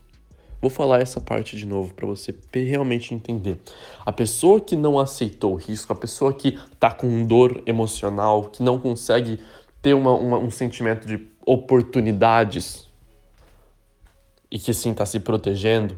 Vou 0.59 0.69
falar 0.71 0.99
essa 0.99 1.21
parte 1.21 1.55
de 1.55 1.65
novo 1.65 1.93
para 1.93 2.07
você 2.07 2.33
realmente 2.51 3.13
entender. 3.13 3.59
A 4.03 4.11
pessoa 4.11 4.59
que 4.59 4.75
não 4.75 4.97
aceitou 4.97 5.53
o 5.53 5.57
risco, 5.57 5.93
a 5.93 5.95
pessoa 5.95 6.33
que 6.33 6.57
tá 6.79 6.91
com 6.91 7.23
dor 7.27 7.61
emocional, 7.67 8.45
que 8.45 8.63
não 8.63 8.79
consegue 8.79 9.39
ter 9.85 9.93
uma, 9.93 10.13
uma, 10.13 10.39
um 10.39 10.49
sentimento 10.49 11.05
de 11.05 11.27
oportunidades 11.45 12.89
e 14.49 14.57
que 14.57 14.73
sim 14.73 14.89
está 14.89 15.05
se 15.05 15.19
protegendo, 15.19 15.95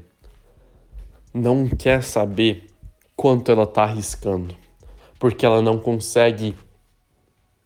não 1.33 1.69
quer 1.69 2.03
saber 2.03 2.67
quanto 3.15 3.49
ela 3.49 3.63
está 3.63 3.83
arriscando, 3.83 4.53
porque 5.17 5.45
ela 5.45 5.61
não 5.61 5.79
consegue 5.79 6.53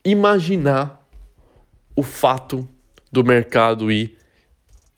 imaginar 0.06 1.04
o 1.96 2.04
fato 2.04 2.70
do 3.12 3.24
mercado 3.24 3.92
ir 3.92 4.16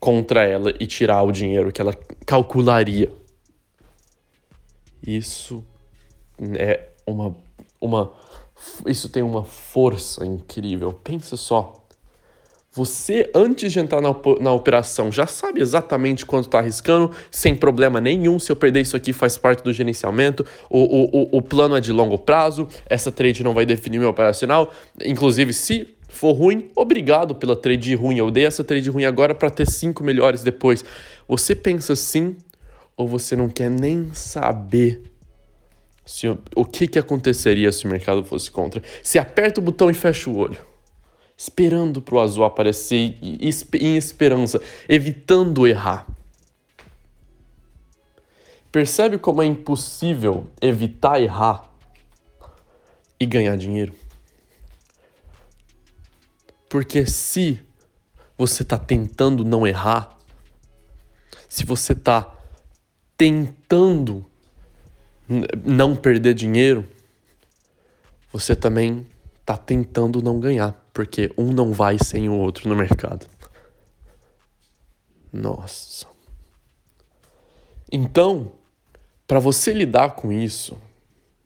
contra 0.02 0.44
ela 0.44 0.74
e 0.78 0.86
tirar 0.86 1.24
o 1.24 1.32
dinheiro 1.32 1.72
que 1.72 1.80
ela 1.80 1.94
calcularia. 2.26 3.10
Isso 5.02 5.66
é 6.60 6.90
uma, 7.08 7.34
uma 7.80 8.12
isso 8.88 9.10
tem 9.10 9.24
uma 9.24 9.44
força 9.44 10.26
incrível. 10.26 10.94
Pensa 10.94 11.38
só. 11.38 11.84
Você, 12.76 13.30
antes 13.36 13.72
de 13.72 13.80
entrar 13.80 14.02
na, 14.02 14.16
na 14.42 14.52
operação, 14.52 15.12
já 15.12 15.28
sabe 15.28 15.62
exatamente 15.62 16.26
quanto 16.26 16.46
está 16.46 16.58
arriscando, 16.58 17.12
sem 17.30 17.56
problema 17.56 18.02
nenhum. 18.02 18.40
Se 18.40 18.52
eu 18.52 18.56
perder 18.56 18.82
isso 18.82 18.98
aqui, 18.98 19.14
faz 19.14 19.38
parte 19.38 19.64
do 19.64 19.72
gerenciamento. 19.72 20.44
O, 20.72 20.80
o, 20.80 21.04
o, 21.04 21.38
o 21.38 21.42
plano 21.42 21.76
é 21.76 21.80
de 21.80 21.92
longo 21.92 22.18
prazo. 22.18 22.68
Essa 22.88 23.12
trade 23.12 23.44
não 23.44 23.54
vai 23.54 23.64
definir 23.64 24.00
meu 24.00 24.10
operacional. 24.10 24.74
Inclusive, 25.06 25.54
se 25.54 25.88
for 26.10 26.32
ruim, 26.32 26.72
obrigado 26.76 27.36
pela 27.36 27.56
trade 27.56 27.94
ruim. 27.94 28.18
Eu 28.18 28.32
dei 28.32 28.48
essa 28.48 28.64
trade 28.64 28.90
ruim 28.90 29.06
agora 29.06 29.36
para 29.36 29.52
ter 29.52 29.70
cinco 29.70 30.04
melhores 30.04 30.42
depois. 30.42 30.84
Você 31.28 31.54
pensa 31.54 31.94
assim 31.94 32.36
ou 32.98 33.08
você 33.08 33.36
não 33.36 33.50
quer 33.50 33.70
nem 33.70 34.12
saber 34.14 35.13
se, 36.06 36.28
o 36.56 36.66
que, 36.66 36.88
que 36.88 37.00
aconteceria 37.00 37.72
se 37.72 37.86
o 37.86 37.90
mercado 37.90 38.24
fosse 38.24 38.52
contra? 38.52 38.82
Se 39.02 39.18
aperta 39.18 39.60
o 39.60 39.64
botão 39.64 39.90
e 39.90 39.94
fecha 39.94 40.30
o 40.30 40.38
olho 40.38 40.74
esperando 41.38 42.02
para 42.02 42.16
o 42.16 42.20
azul 42.20 42.46
aparecer 42.46 43.18
em 43.22 43.98
esperança, 43.98 44.62
evitando 44.88 45.68
errar. 45.68 46.08
Percebe 48.72 49.18
como 49.18 49.42
é 49.42 49.46
impossível 49.46 50.50
evitar 50.62 51.22
errar 51.22 51.70
e 53.20 53.26
ganhar 53.26 53.56
dinheiro? 53.58 53.94
Porque 56.70 57.06
se 57.06 57.60
você 58.38 58.64
está 58.64 58.78
tentando 58.80 59.46
não 59.46 59.68
errar, 59.68 60.18
se 61.48 61.66
você 61.66 61.94
está 61.94 62.34
tentando 63.16 64.26
não 65.64 65.96
perder 65.96 66.34
dinheiro, 66.34 66.88
você 68.32 68.56
também 68.56 69.08
está 69.40 69.58
tentando 69.58 70.22
não 70.22 70.40
ganhar 70.40 70.84
porque 70.94 71.32
um 71.36 71.52
não 71.52 71.74
vai 71.74 71.98
sem 71.98 72.30
o 72.30 72.34
outro 72.34 72.70
no 72.70 72.76
mercado. 72.76 73.26
Nossa. 75.32 76.06
Então, 77.92 78.54
para 79.28 79.40
você 79.40 79.74
lidar 79.74 80.12
com 80.12 80.32
isso, 80.32 80.78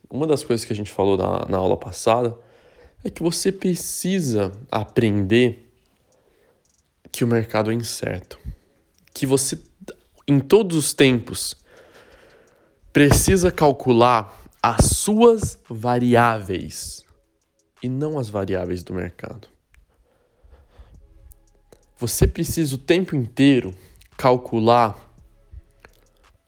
uma 0.09 0.27
das 0.27 0.43
coisas 0.43 0.65
que 0.65 0.73
a 0.73 0.75
gente 0.75 0.91
falou 0.91 1.17
na, 1.17 1.45
na 1.45 1.57
aula 1.57 1.77
passada 1.77 2.37
é 3.03 3.09
que 3.09 3.23
você 3.23 3.51
precisa 3.51 4.51
aprender 4.69 5.71
que 7.11 7.23
o 7.23 7.27
mercado 7.27 7.71
é 7.71 7.73
incerto. 7.73 8.37
Que 9.13 9.25
você, 9.25 9.57
em 10.27 10.39
todos 10.39 10.75
os 10.75 10.93
tempos, 10.93 11.55
precisa 12.97 13.51
calcular 13.51 14.41
as 14.59 14.85
suas 14.85 15.59
variáveis 15.69 17.05
e 17.83 17.87
não 17.87 18.17
as 18.17 18.27
variáveis 18.27 18.83
do 18.83 18.91
mercado. 18.91 19.47
Você 21.99 22.25
precisa 22.25 22.73
o 22.73 22.79
tempo 22.79 23.15
inteiro 23.15 23.71
calcular 24.17 24.97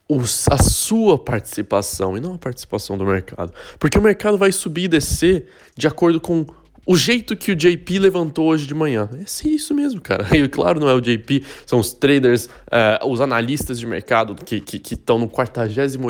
os, 0.08 0.48
a 0.48 0.58
sua 0.58 1.16
participação 1.16 2.16
e 2.16 2.20
não 2.20 2.34
a 2.34 2.38
participação 2.38 2.98
do 2.98 3.06
mercado. 3.06 3.54
Porque 3.78 3.96
o 3.96 4.02
mercado 4.02 4.36
vai 4.36 4.50
subir 4.50 4.86
e 4.86 4.88
descer 4.88 5.48
de 5.76 5.86
acordo 5.86 6.20
com 6.20 6.44
o 6.86 6.96
jeito 6.96 7.36
que 7.36 7.52
o 7.52 7.56
JP 7.56 7.98
levantou 7.98 8.48
hoje 8.48 8.66
de 8.66 8.74
manhã. 8.74 9.08
É 9.14 9.48
isso 9.48 9.74
mesmo, 9.74 10.00
cara. 10.00 10.26
E 10.36 10.48
claro, 10.48 10.80
não 10.80 10.88
é 10.88 10.94
o 10.94 11.00
JP, 11.00 11.44
são 11.66 11.78
os 11.78 11.92
traders, 11.92 12.46
uh, 12.46 13.06
os 13.06 13.20
analistas 13.20 13.78
de 13.78 13.86
mercado 13.86 14.34
que 14.34 14.62
estão 14.90 15.18
no 15.18 15.28
48 15.28 16.00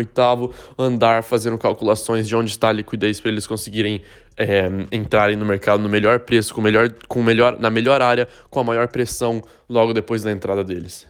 andar 0.79 1.23
fazendo 1.23 1.59
calculações 1.59 2.29
de 2.29 2.37
onde 2.37 2.51
está 2.51 2.69
a 2.69 2.73
liquidez 2.73 3.21
para 3.21 3.31
eles 3.31 3.47
conseguirem 3.47 4.03
é, 4.37 4.71
entrarem 4.91 5.37
no 5.37 5.45
mercado 5.45 5.83
no 5.83 5.89
melhor 5.89 6.21
preço, 6.21 6.55
com 6.55 6.63
melhor, 6.63 6.91
com 7.07 7.23
melhor, 7.23 7.59
na 7.61 7.69
melhor 7.69 8.01
área, 8.01 8.27
com 8.49 8.61
a 8.61 8.65
maior 8.65 8.89
pressão 8.89 9.43
logo 9.69 9.93
depois 9.93 10.23
da 10.23 10.33
entrada 10.33 10.65
deles. 10.65 11.07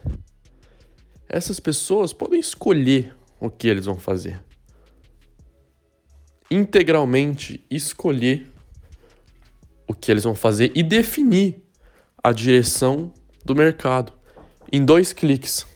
Essas 1.28 1.60
pessoas 1.60 2.12
podem 2.12 2.40
escolher 2.40 3.14
o 3.38 3.48
que 3.48 3.68
eles 3.68 3.86
vão 3.86 3.96
fazer. 3.96 4.40
Integralmente 6.50 7.64
escolher 7.70 8.50
o 9.90 9.94
que 9.94 10.08
eles 10.08 10.22
vão 10.22 10.36
fazer 10.36 10.70
e 10.72 10.84
definir 10.84 11.60
a 12.22 12.30
direção 12.30 13.12
do 13.44 13.56
mercado 13.56 14.12
em 14.70 14.84
dois 14.84 15.12
cliques. 15.12 15.66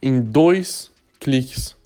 Em 0.00 0.18
dois 0.18 0.90
cliques. 1.20 1.76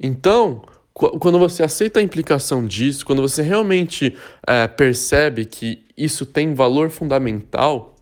Então, 0.00 0.64
quando 0.92 1.38
você 1.38 1.62
aceita 1.62 2.00
a 2.00 2.02
implicação 2.02 2.66
disso, 2.66 3.06
quando 3.06 3.22
você 3.22 3.40
realmente 3.40 4.16
é, 4.44 4.66
percebe 4.66 5.44
que 5.44 5.86
isso 5.96 6.26
tem 6.26 6.54
valor 6.54 6.90
fundamental, 6.90 7.94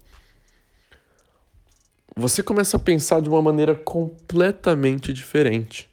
você 2.16 2.42
começa 2.42 2.78
a 2.78 2.80
pensar 2.80 3.20
de 3.20 3.28
uma 3.28 3.42
maneira 3.42 3.74
completamente 3.74 5.12
diferente. 5.12 5.90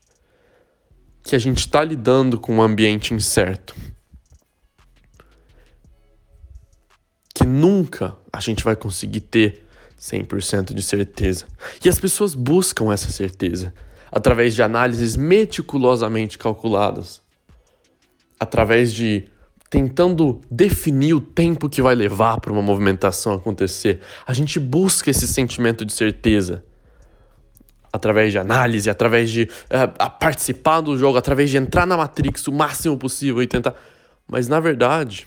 Que 1.24 1.36
a 1.36 1.40
gente 1.40 1.60
está 1.60 1.84
lidando 1.84 2.40
com 2.40 2.56
um 2.56 2.62
ambiente 2.62 3.14
incerto. 3.14 3.76
Que 7.38 7.46
nunca 7.46 8.16
a 8.34 8.40
gente 8.40 8.64
vai 8.64 8.76
conseguir 8.76 9.22
ter 9.22 9.64
100% 10.00 10.74
de 10.74 10.82
certeza. 10.82 11.46
E 11.84 11.88
as 11.88 12.00
pessoas 12.00 12.34
buscam 12.34 12.92
essa 12.92 13.12
certeza 13.12 13.74
através 14.12 14.56
de 14.56 14.64
análises 14.64 15.16
meticulosamente 15.16 16.38
calculadas, 16.38 17.22
através 18.40 18.92
de 18.92 19.26
tentando 19.70 20.42
definir 20.50 21.14
o 21.14 21.22
tempo 21.22 21.70
que 21.70 21.82
vai 21.82 21.94
levar 21.94 22.40
para 22.40 22.52
uma 22.52 22.62
movimentação 22.62 23.34
acontecer. 23.34 24.00
A 24.26 24.34
gente 24.34 24.60
busca 24.60 25.12
esse 25.12 25.28
sentimento 25.28 25.86
de 25.86 25.94
certeza 25.94 26.64
através 27.94 28.32
de 28.32 28.40
análise, 28.40 28.90
através 28.90 29.30
de 29.30 29.44
uh, 29.44 30.20
participar 30.20 30.82
do 30.82 30.98
jogo, 30.98 31.18
através 31.18 31.52
de 31.52 31.58
entrar 31.58 31.86
na 31.86 31.98
Matrix 31.98 32.48
o 32.48 32.52
máximo 32.52 32.98
possível 32.98 33.44
e 33.44 33.48
tentar. 33.48 33.76
Mas 34.28 34.48
na 34.48 34.60
verdade, 34.60 35.26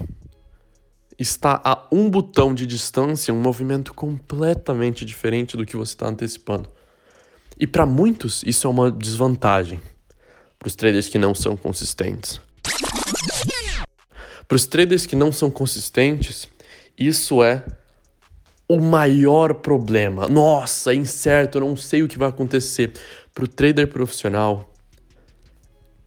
está 1.23 1.61
a 1.63 1.87
um 1.93 2.09
botão 2.09 2.55
de 2.55 2.67
distância 2.67 3.33
um 3.33 3.41
movimento 3.41 3.93
completamente 3.93 5.05
diferente 5.05 5.57
do 5.57 5.67
que 5.67 5.77
você 5.77 5.93
está 5.93 6.09
antecipando. 6.09 6.69
E 7.59 7.67
para 7.67 7.85
muitos, 7.85 8.43
isso 8.47 8.67
é 8.67 8.71
uma 8.71 8.91
desvantagem. 8.91 9.81
Para 10.59 10.69
os 10.69 10.75
traders 10.75 11.09
que 11.09 11.19
não 11.19 11.35
são 11.35 11.57
consistentes. 11.57 12.41
Para 14.49 14.57
os 14.57 14.67
traders 14.67 15.05
que 15.05 15.15
não 15.15 15.31
são 15.31 15.51
consistentes, 15.51 16.49
isso 16.99 17.43
é 17.43 17.65
o 18.67 18.81
maior 18.81 19.55
problema. 19.55 20.27
Nossa, 20.27 20.95
incerto, 20.95 21.59
eu 21.59 21.63
não 21.63 21.77
sei 21.77 22.03
o 22.03 22.09
que 22.09 22.19
vai 22.19 22.31
acontecer. 22.31 22.93
Para 23.35 23.45
o 23.45 23.49
trader 23.49 23.89
profissional, 23.89 24.73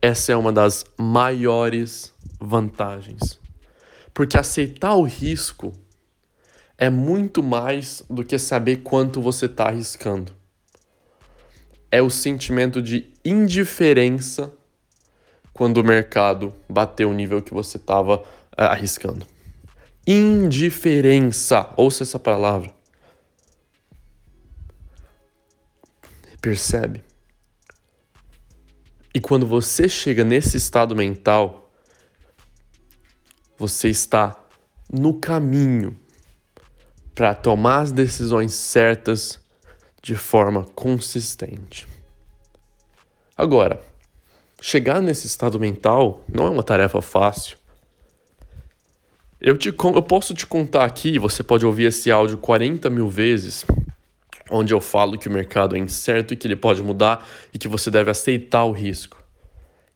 essa 0.01 0.32
é 0.32 0.36
uma 0.36 0.51
das 0.51 0.84
maiores 0.98 2.13
vantagens. 2.39 3.42
Porque 4.13 4.38
aceitar 4.38 4.96
o 4.96 5.03
risco 5.03 5.74
é 6.77 6.89
muito 6.89 7.41
mais 7.41 8.03
do 8.10 8.24
que 8.24 8.38
saber 8.38 8.77
quanto 8.77 9.22
você 9.22 9.46
está 9.46 9.67
arriscando. 9.67 10.32
É 11.89 12.01
o 12.01 12.10
sentimento 12.10 12.82
de 12.82 13.12
indiferença 13.23 14.52
quando 15.54 15.78
o 15.78 15.84
mercado 15.84 16.54
bateu 16.67 17.10
o 17.10 17.13
nível 17.13 17.41
que 17.41 17.54
você 17.54 17.78
estava 17.78 18.17
uh, 18.17 18.26
eh, 18.58 18.65
arriscando. 18.65 19.26
Indiferença. 20.06 21.69
Ouça 21.78 22.04
essa 22.04 22.19
palavra. 22.19 22.73
Percebe? 26.41 27.04
E 29.13 29.21
quando 29.21 29.45
você 29.45 29.88
chega 29.88 30.23
nesse 30.23 30.58
estado 30.58 30.95
mental, 30.95 31.62
você 33.57 33.89
está 33.89 34.35
no 34.91 35.13
caminho 35.13 35.97
para 37.15 37.35
tomar 37.35 37.81
as 37.81 37.91
decisões 37.91 38.53
certas 38.53 39.39
de 40.01 40.15
forma 40.15 40.65
consistente. 40.75 41.87
Agora, 43.37 43.81
chegar 44.61 45.01
nesse 45.01 45.27
estado 45.27 45.59
mental 45.59 46.23
não 46.27 46.47
é 46.47 46.49
uma 46.49 46.63
tarefa 46.63 47.01
fácil. 47.01 47.57
Eu, 49.39 49.57
te, 49.57 49.69
eu 49.69 50.01
posso 50.01 50.33
te 50.33 50.47
contar 50.47 50.85
aqui, 50.85 51.19
você 51.19 51.43
pode 51.43 51.65
ouvir 51.65 51.85
esse 51.85 52.09
áudio 52.09 52.37
40 52.37 52.89
mil 52.89 53.09
vezes, 53.09 53.65
onde 54.49 54.73
eu 54.73 54.79
falo 54.79 55.17
que 55.17 55.27
o 55.27 55.31
mercado 55.31 55.75
é 55.75 55.79
incerto 55.79 56.33
e 56.33 56.37
que 56.37 56.47
ele 56.47 56.55
pode 56.55 56.81
mudar 56.81 57.27
e 57.53 57.57
que 57.57 57.67
você 57.67 57.91
deve 57.91 58.09
aceitar 58.09 58.63
o 58.63 58.71
risco. 58.71 59.21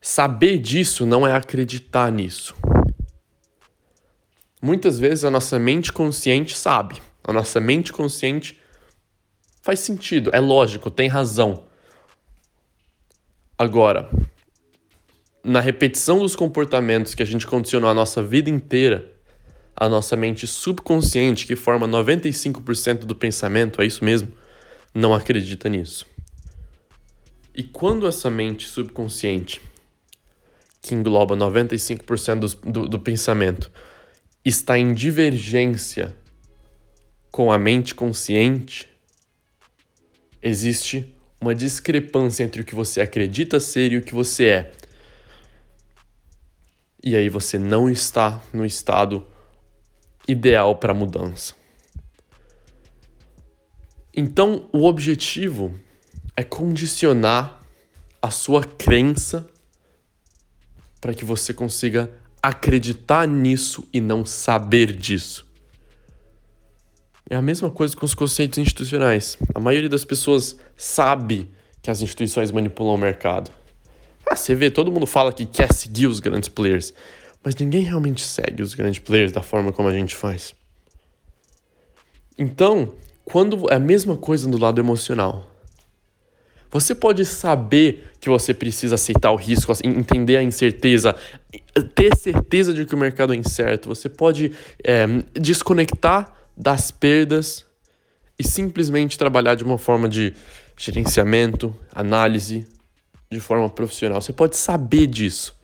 Saber 0.00 0.58
disso 0.58 1.06
não 1.06 1.26
é 1.26 1.32
acreditar 1.32 2.12
nisso. 2.12 2.54
Muitas 4.60 4.98
vezes 4.98 5.24
a 5.24 5.30
nossa 5.30 5.58
mente 5.58 5.92
consciente 5.92 6.56
sabe, 6.56 7.00
a 7.22 7.32
nossa 7.32 7.60
mente 7.60 7.92
consciente 7.92 8.58
faz 9.62 9.80
sentido, 9.80 10.30
é 10.32 10.40
lógico, 10.40 10.90
tem 10.90 11.08
razão. 11.08 11.64
Agora, 13.56 14.10
na 15.44 15.60
repetição 15.60 16.18
dos 16.20 16.34
comportamentos 16.34 17.14
que 17.14 17.22
a 17.22 17.26
gente 17.26 17.46
condicionou 17.46 17.88
a 17.88 17.94
nossa 17.94 18.22
vida 18.22 18.50
inteira, 18.50 19.12
a 19.76 19.88
nossa 19.88 20.16
mente 20.16 20.46
subconsciente, 20.46 21.46
que 21.46 21.54
forma 21.54 21.86
95% 21.86 23.00
do 23.00 23.14
pensamento, 23.14 23.80
é 23.80 23.86
isso 23.86 24.04
mesmo, 24.04 24.32
não 24.92 25.14
acredita 25.14 25.68
nisso. 25.68 26.04
E 27.54 27.62
quando 27.62 28.06
essa 28.06 28.28
mente 28.28 28.66
subconsciente, 28.66 29.60
que 30.80 30.94
engloba 30.94 31.36
95% 31.36 32.38
do, 32.38 32.70
do, 32.70 32.88
do 32.88 32.98
pensamento, 32.98 33.70
está 34.44 34.78
em 34.78 34.94
divergência 34.94 36.16
com 37.30 37.52
a 37.52 37.58
mente 37.58 37.94
consciente, 37.94 38.88
existe 40.42 41.14
uma 41.40 41.54
discrepância 41.54 42.42
entre 42.42 42.62
o 42.62 42.64
que 42.64 42.74
você 42.74 43.00
acredita 43.00 43.60
ser 43.60 43.92
e 43.92 43.98
o 43.98 44.02
que 44.02 44.14
você 44.14 44.46
é. 44.46 44.72
E 47.02 47.14
aí 47.14 47.28
você 47.28 47.58
não 47.58 47.88
está 47.88 48.42
no 48.52 48.66
estado 48.66 49.26
ideal 50.26 50.76
para 50.76 50.92
mudança. 50.92 51.54
Então, 54.14 54.68
o 54.72 54.84
objetivo 54.84 55.78
é 56.36 56.42
condicionar 56.42 57.62
a 58.20 58.30
sua 58.30 58.64
crença 58.64 59.48
para 61.00 61.14
que 61.14 61.24
você 61.24 61.54
consiga 61.54 62.10
acreditar 62.42 63.26
nisso 63.26 63.86
e 63.92 64.00
não 64.00 64.24
saber 64.24 64.92
disso. 64.92 65.46
É 67.30 67.36
a 67.36 67.42
mesma 67.42 67.70
coisa 67.70 67.94
com 67.96 68.06
os 68.06 68.14
conceitos 68.14 68.58
institucionais. 68.58 69.36
A 69.54 69.60
maioria 69.60 69.88
das 69.88 70.04
pessoas 70.04 70.56
sabe 70.76 71.50
que 71.82 71.90
as 71.90 72.00
instituições 72.00 72.50
manipulam 72.50 72.94
o 72.94 72.98
mercado. 72.98 73.50
Ah, 74.26 74.36
você 74.36 74.54
vê, 74.54 74.70
todo 74.70 74.92
mundo 74.92 75.06
fala 75.06 75.32
que 75.32 75.44
quer 75.44 75.72
seguir 75.72 76.06
os 76.06 76.20
grandes 76.20 76.48
players, 76.48 76.92
mas 77.42 77.54
ninguém 77.56 77.82
realmente 77.82 78.22
segue 78.22 78.62
os 78.62 78.74
grandes 78.74 78.98
players 78.98 79.32
da 79.32 79.42
forma 79.42 79.72
como 79.72 79.88
a 79.88 79.92
gente 79.92 80.14
faz. 80.14 80.54
Então, 82.36 82.94
quando 83.24 83.70
é 83.70 83.74
a 83.74 83.80
mesma 83.80 84.16
coisa 84.16 84.48
do 84.48 84.56
lado 84.56 84.80
emocional. 84.80 85.47
Você 86.70 86.94
pode 86.94 87.24
saber 87.24 88.12
que 88.20 88.28
você 88.28 88.52
precisa 88.52 88.96
aceitar 88.96 89.30
o 89.30 89.36
risco, 89.36 89.72
assim, 89.72 89.86
entender 89.86 90.36
a 90.36 90.42
incerteza, 90.42 91.16
ter 91.94 92.14
certeza 92.16 92.74
de 92.74 92.84
que 92.84 92.94
o 92.94 92.98
mercado 92.98 93.32
é 93.32 93.36
incerto. 93.36 93.88
Você 93.88 94.08
pode 94.08 94.52
é, 94.84 95.06
desconectar 95.32 96.32
das 96.56 96.90
perdas 96.90 97.64
e 98.38 98.44
simplesmente 98.44 99.16
trabalhar 99.16 99.54
de 99.54 99.64
uma 99.64 99.78
forma 99.78 100.08
de 100.08 100.34
gerenciamento, 100.76 101.74
análise, 101.92 102.66
de 103.30 103.40
forma 103.40 103.68
profissional. 103.70 104.20
Você 104.20 104.32
pode 104.32 104.56
saber 104.56 105.06
disso. 105.06 105.56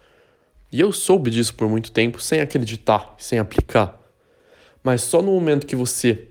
E 0.73 0.81
eu 0.81 0.91
soube 0.91 1.31
disso 1.31 1.55
por 1.55 1.69
muito 1.69 1.93
tempo 1.93 2.21
sem 2.21 2.41
acreditar, 2.41 3.15
sem 3.19 3.39
aplicar. 3.39 4.01
Mas 4.83 5.03
só 5.03 5.23
no 5.23 5.33
momento 5.33 5.67
que 5.67 5.77
você 5.77 6.29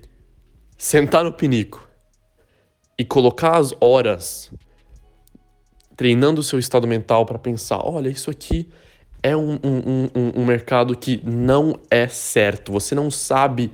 sentar 0.78 1.24
no 1.24 1.32
pinico 1.32 1.88
e 2.98 3.06
colocar 3.06 3.58
as 3.58 3.74
horas 3.80 4.52
treinando 5.96 6.42
o 6.42 6.44
seu 6.44 6.60
estado 6.60 6.88
mental 6.88 7.26
para 7.26 7.40
pensar: 7.40 7.80
olha, 7.84 8.10
isso 8.10 8.30
aqui 8.30 8.68
é 9.22 9.36
um, 9.36 9.54
um, 9.64 10.10
um, 10.16 10.42
um 10.42 10.46
mercado 10.46 10.98
que 10.98 11.22
não 11.24 11.80
é 11.90 12.08
certo. 12.08 12.72
Você 12.74 12.94
não 12.94 13.10
sabe 13.10 13.72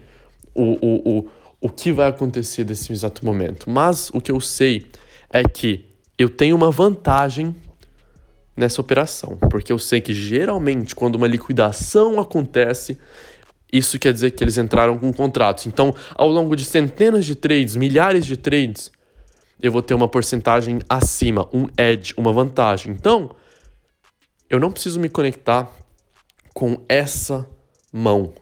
o, 0.53 0.73
o, 0.85 1.19
o, 1.19 1.29
o 1.61 1.69
que 1.69 1.91
vai 1.91 2.07
acontecer 2.07 2.65
nesse 2.65 2.91
exato 2.91 3.25
momento. 3.25 3.69
Mas 3.69 4.09
o 4.13 4.21
que 4.21 4.31
eu 4.31 4.39
sei 4.39 4.85
é 5.31 5.43
que 5.43 5.85
eu 6.17 6.29
tenho 6.29 6.55
uma 6.55 6.69
vantagem 6.69 7.55
nessa 8.55 8.81
operação, 8.81 9.37
porque 9.49 9.71
eu 9.71 9.79
sei 9.79 10.01
que 10.01 10.13
geralmente 10.13 10.93
quando 10.93 11.15
uma 11.15 11.27
liquidação 11.27 12.19
acontece, 12.19 12.97
isso 13.71 13.97
quer 13.97 14.11
dizer 14.11 14.31
que 14.31 14.43
eles 14.43 14.57
entraram 14.57 14.97
com 14.97 15.13
contratos. 15.13 15.65
Então, 15.65 15.95
ao 16.13 16.27
longo 16.27 16.55
de 16.55 16.65
centenas 16.65 17.25
de 17.25 17.35
trades, 17.35 17.77
milhares 17.77 18.25
de 18.25 18.35
trades, 18.35 18.91
eu 19.61 19.71
vou 19.71 19.81
ter 19.81 19.93
uma 19.93 20.07
porcentagem 20.07 20.79
acima, 20.87 21.49
um 21.53 21.67
edge, 21.77 22.13
uma 22.17 22.31
vantagem. 22.31 22.91
Então, 22.93 23.35
eu 24.49 24.59
não 24.59 24.71
preciso 24.71 24.99
me 24.99 25.09
conectar 25.09 25.71
com 26.53 26.83
essa 26.87 27.47
mão, 27.91 28.33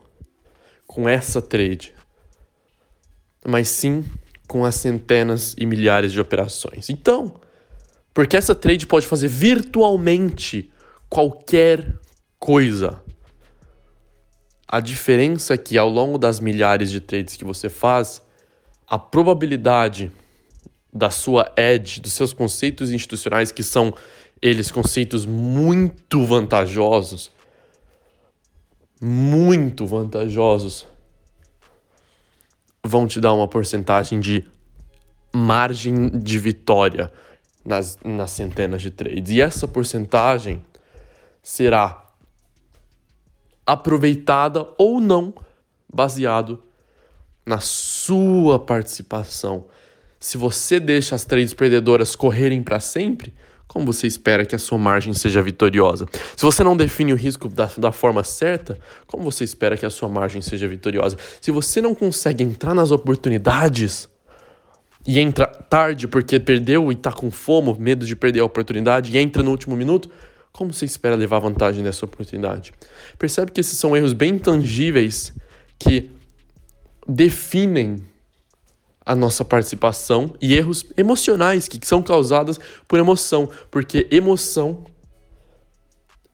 com 0.86 1.10
essa 1.10 1.42
trade, 1.42 1.94
mas 3.46 3.70
sim 3.70 4.06
com 4.48 4.64
as 4.64 4.76
centenas 4.76 5.54
e 5.58 5.66
milhares 5.66 6.12
de 6.12 6.22
operações. 6.22 6.90
Então, 6.90 7.40
porque 8.14 8.38
essa 8.38 8.56
trade 8.56 8.88
pode 8.88 9.06
fazer 9.06 9.28
virtualmente 9.28 10.72
qualquer 11.10 11.96
coisa. 12.40 13.02
A 14.68 14.80
diferença 14.80 15.54
é 15.54 15.58
que 15.58 15.78
ao 15.78 15.90
longo 15.90 16.18
das 16.18 16.40
milhares 16.40 16.90
de 16.90 17.02
trades 17.02 17.36
que 17.36 17.44
você 17.44 17.70
faz, 17.70 18.22
a 18.88 18.98
probabilidade 18.98 20.12
da 20.92 21.10
sua 21.10 21.52
edge, 21.58 22.00
dos 22.02 22.14
seus 22.14 22.34
conceitos 22.34 22.92
institucionais, 22.92 23.52
que 23.52 23.64
são 23.64 23.94
eles 24.42 24.72
conceitos 24.72 25.26
muito 25.26 26.26
vantajosos, 26.26 27.32
muito 29.02 29.86
vantajosos, 29.86 30.88
vão 32.84 33.08
te 33.08 33.20
dar 33.20 33.34
uma 33.34 33.48
porcentagem 33.48 34.20
de 34.20 34.46
margem 35.34 36.10
de 36.10 36.40
vitória 36.40 37.12
nas, 37.64 38.00
nas 38.04 38.32
centenas 38.32 38.82
de 38.82 38.90
trades. 38.90 39.30
E 39.30 39.42
essa 39.42 39.68
porcentagem 39.68 40.64
será 41.44 42.06
aproveitada 43.66 44.68
ou 44.78 45.02
não, 45.02 45.34
baseado 45.94 46.64
na 47.46 47.60
sua 47.60 48.58
participação. 48.58 49.66
Se 50.20 50.38
você 50.38 50.80
deixa 50.80 51.16
as 51.16 51.26
trades 51.26 51.54
perdedoras 51.54 52.16
correrem 52.16 52.64
para 52.64 52.80
sempre, 52.80 53.34
como 53.68 53.86
você 53.86 54.08
espera 54.08 54.46
que 54.46 54.56
a 54.56 54.60
sua 54.60 54.78
margem 54.78 55.14
seja 55.14 55.42
vitoriosa? 55.42 56.08
Se 56.36 56.44
você 56.44 56.64
não 56.64 56.76
define 56.76 57.14
o 57.14 57.16
risco 57.16 57.48
da, 57.48 57.70
da 57.78 57.92
forma 57.92 58.24
certa, 58.24 58.80
como 59.06 59.24
você 59.24 59.44
espera 59.44 59.78
que 59.78 59.86
a 59.86 59.90
sua 59.90 60.10
margem 60.10 60.42
seja 60.42 60.68
vitoriosa? 60.68 61.18
Se 61.42 61.52
você 61.52 61.82
não 61.82 61.94
consegue 61.94 62.44
entrar 62.44 62.74
nas 62.74 62.92
oportunidades, 62.92 64.10
e 65.08 65.20
entra 65.20 65.48
tarde 65.48 66.06
porque 66.06 66.38
perdeu 66.38 66.92
e 66.92 66.96
tá 66.96 67.14
com 67.14 67.32
fomo, 67.32 67.78
medo 67.80 68.06
de 68.06 68.14
perder 68.14 68.42
a 68.42 68.46
oportunidade 68.46 69.16
e 69.16 69.18
entra 69.18 69.42
no 69.42 69.52
último 69.52 69.76
minuto, 69.76 70.12
como 70.52 70.74
você 70.74 70.84
espera 70.84 71.16
levar 71.16 71.40
vantagem 71.40 71.82
dessa 71.82 72.04
oportunidade? 72.04 72.74
Percebe 73.18 73.52
que 73.52 73.62
esses 73.62 73.80
são 73.80 73.96
erros 73.96 74.12
bem 74.12 74.38
tangíveis 74.38 75.34
que 75.80 76.12
definem 77.08 78.04
a 79.08 79.16
nossa 79.16 79.46
participação 79.46 80.36
e 80.42 80.54
erros 80.54 80.86
emocionais 80.98 81.70
que 81.70 81.80
são 81.88 82.04
causados 82.04 82.60
por 82.86 83.00
emoção, 83.00 83.50
porque 83.72 84.06
emoção 84.12 84.84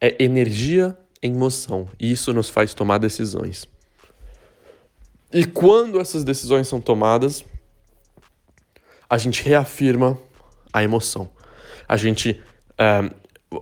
é 0.02 0.24
energia 0.24 0.98
em 1.22 1.32
moção 1.32 1.88
e 2.00 2.12
isso 2.12 2.34
nos 2.34 2.50
faz 2.50 2.74
tomar 2.74 2.98
decisões. 2.98 3.68
E 5.32 5.46
quando 5.46 6.00
essas 6.00 6.24
decisões 6.24 6.68
são 6.68 6.82
tomadas, 6.82 7.46
a 9.08 9.20
gente 9.20 9.44
reafirma 9.44 10.18
a 10.72 10.84
emoção. 10.84 11.30
A 11.88 11.96
gente. 11.96 12.42
É, 12.76 13.08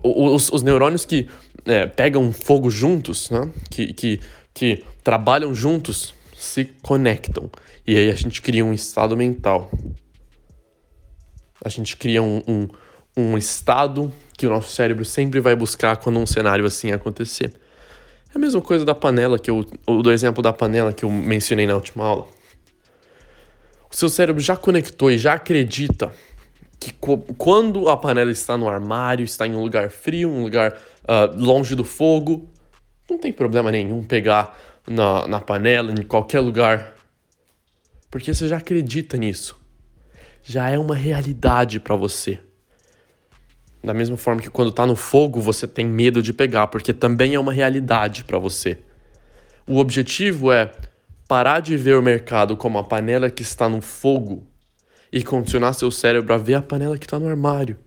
os, 0.02 0.50
os, 0.50 0.62
neurônios 0.62 1.04
que 1.04 1.28
é, 1.66 1.86
pegam 1.86 2.32
fogo 2.32 2.70
juntos, 2.70 3.28
né? 3.28 3.50
que, 3.70 3.92
que, 3.92 4.20
que 4.54 4.84
trabalham 5.04 5.54
juntos, 5.54 6.14
se 6.34 6.64
conectam. 6.64 7.50
E 7.86 7.96
aí 7.96 8.10
a 8.10 8.14
gente 8.14 8.40
cria 8.40 8.64
um 8.64 8.72
estado 8.72 9.16
mental. 9.16 9.70
A 11.64 11.68
gente 11.68 11.96
cria 11.96 12.22
um, 12.22 12.42
um, 12.46 12.68
um 13.16 13.38
estado 13.38 14.12
que 14.36 14.46
o 14.46 14.50
nosso 14.50 14.72
cérebro 14.72 15.04
sempre 15.04 15.40
vai 15.40 15.54
buscar 15.54 15.96
quando 15.96 16.18
um 16.18 16.26
cenário 16.26 16.64
assim 16.64 16.92
acontecer. 16.92 17.52
É 18.34 18.36
a 18.36 18.38
mesma 18.38 18.60
coisa 18.60 18.84
da 18.84 18.94
panela 18.94 19.38
que 19.38 19.50
eu, 19.50 19.64
do 19.86 20.10
exemplo 20.10 20.42
da 20.42 20.52
panela 20.52 20.92
que 20.92 21.04
eu 21.04 21.10
mencionei 21.10 21.66
na 21.66 21.74
última 21.74 22.04
aula 22.04 22.28
o 23.92 23.96
seu 23.96 24.08
cérebro 24.08 24.42
já 24.42 24.56
conectou 24.56 25.10
e 25.10 25.18
já 25.18 25.34
acredita 25.34 26.10
que 26.80 26.92
quando 27.36 27.88
a 27.88 27.96
panela 27.96 28.32
está 28.32 28.56
no 28.56 28.68
armário, 28.68 29.22
está 29.22 29.46
em 29.46 29.54
um 29.54 29.62
lugar 29.62 29.90
frio, 29.90 30.30
um 30.30 30.42
lugar 30.42 30.72
uh, 31.02 31.36
longe 31.36 31.76
do 31.76 31.84
fogo, 31.84 32.48
não 33.08 33.18
tem 33.18 33.32
problema 33.32 33.70
nenhum 33.70 34.02
pegar 34.02 34.58
na, 34.88 35.28
na 35.28 35.40
panela, 35.40 35.92
em 35.92 36.02
qualquer 36.02 36.40
lugar, 36.40 36.91
porque 38.12 38.34
você 38.34 38.46
já 38.46 38.58
acredita 38.58 39.16
nisso. 39.16 39.58
Já 40.44 40.68
é 40.68 40.78
uma 40.78 40.94
realidade 40.94 41.80
para 41.80 41.96
você. 41.96 42.38
Da 43.82 43.94
mesma 43.94 44.18
forma 44.18 44.42
que 44.42 44.50
quando 44.50 44.68
está 44.68 44.86
no 44.86 44.94
fogo 44.94 45.40
você 45.40 45.66
tem 45.66 45.86
medo 45.86 46.22
de 46.22 46.30
pegar, 46.34 46.66
porque 46.66 46.92
também 46.92 47.34
é 47.34 47.40
uma 47.40 47.54
realidade 47.54 48.22
para 48.22 48.38
você. 48.38 48.78
O 49.66 49.78
objetivo 49.78 50.52
é 50.52 50.70
parar 51.26 51.60
de 51.60 51.74
ver 51.74 51.96
o 51.96 52.02
mercado 52.02 52.54
como 52.54 52.78
a 52.78 52.84
panela 52.84 53.30
que 53.30 53.40
está 53.40 53.66
no 53.66 53.80
fogo 53.80 54.46
e 55.10 55.24
condicionar 55.24 55.72
seu 55.72 55.90
cérebro 55.90 56.34
a 56.34 56.36
ver 56.36 56.56
a 56.56 56.62
panela 56.62 56.98
que 56.98 57.06
está 57.06 57.18
no 57.18 57.26
armário. 57.26 57.78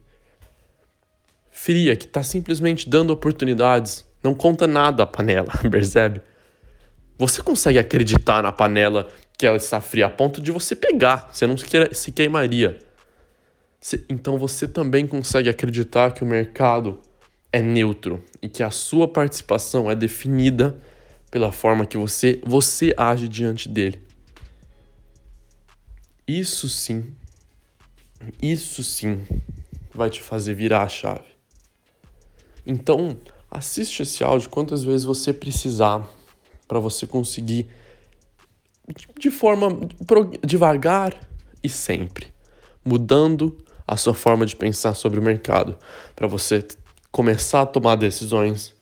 Fria, 1.52 1.96
que 1.96 2.06
está 2.06 2.24
simplesmente 2.24 2.90
dando 2.90 3.12
oportunidades. 3.12 4.04
Não 4.24 4.34
conta 4.34 4.66
nada 4.66 5.04
a 5.04 5.08
panela, 5.08 5.54
percebe? 5.70 6.20
Você 7.16 7.44
consegue 7.44 7.78
acreditar 7.78 8.42
na 8.42 8.52
panela 8.52 9.08
que 9.38 9.46
ela 9.46 9.58
está 9.58 9.82
fria 9.82 10.06
a 10.06 10.10
ponto 10.10 10.42
de 10.42 10.52
você 10.52 10.76
pegar, 10.76 11.30
você 11.32 11.46
não 11.46 11.56
se 11.58 12.12
queimaria. 12.12 12.80
Então 14.10 14.38
você 14.38 14.68
também 14.68 15.06
consegue 15.06 15.50
acreditar 15.50 16.14
que 16.14 16.24
o 16.24 16.28
mercado 16.28 17.00
é 17.52 17.62
neutro 17.62 18.24
e 18.42 18.50
que 18.50 18.64
a 18.64 18.72
sua 18.72 19.08
participação 19.08 19.90
é 19.90 19.96
definida 19.96 20.78
pela 21.30 21.52
forma 21.52 21.86
que 21.86 21.98
você 21.98 22.42
você 22.44 22.94
age 22.98 23.28
diante 23.28 23.70
dele. 23.70 24.02
Isso 26.28 26.68
sim, 26.68 27.14
isso 28.42 28.84
sim 28.84 29.22
vai 29.94 30.10
te 30.10 30.22
fazer 30.22 30.56
virar 30.56 30.84
a 30.84 30.90
chave. 30.90 31.36
Então, 32.66 33.18
assiste 33.52 34.02
esse 34.02 34.24
áudio 34.24 34.50
quantas 34.50 34.84
vezes 34.84 35.04
você 35.04 35.32
precisar 35.32 36.10
para 36.68 36.80
você 36.80 37.06
conseguir 37.06 37.70
de 39.18 39.32
forma 39.32 39.68
devagar 40.44 41.16
e 41.64 41.70
sempre, 41.70 42.28
mudando 42.84 43.58
a 43.88 43.98
sua 43.98 44.14
forma 44.14 44.46
de 44.46 44.56
pensar 44.56 44.94
sobre 44.94 45.20
o 45.20 45.24
mercado, 45.24 45.78
para 46.16 46.28
você 46.28 46.66
começar 47.12 47.62
a 47.62 47.66
tomar 47.66 47.96
decisões 47.96 48.74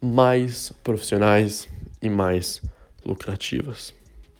mais 0.00 0.72
profissionais 0.82 1.68
e 2.02 2.10
mais 2.10 2.60
lucrativas. 3.04 3.94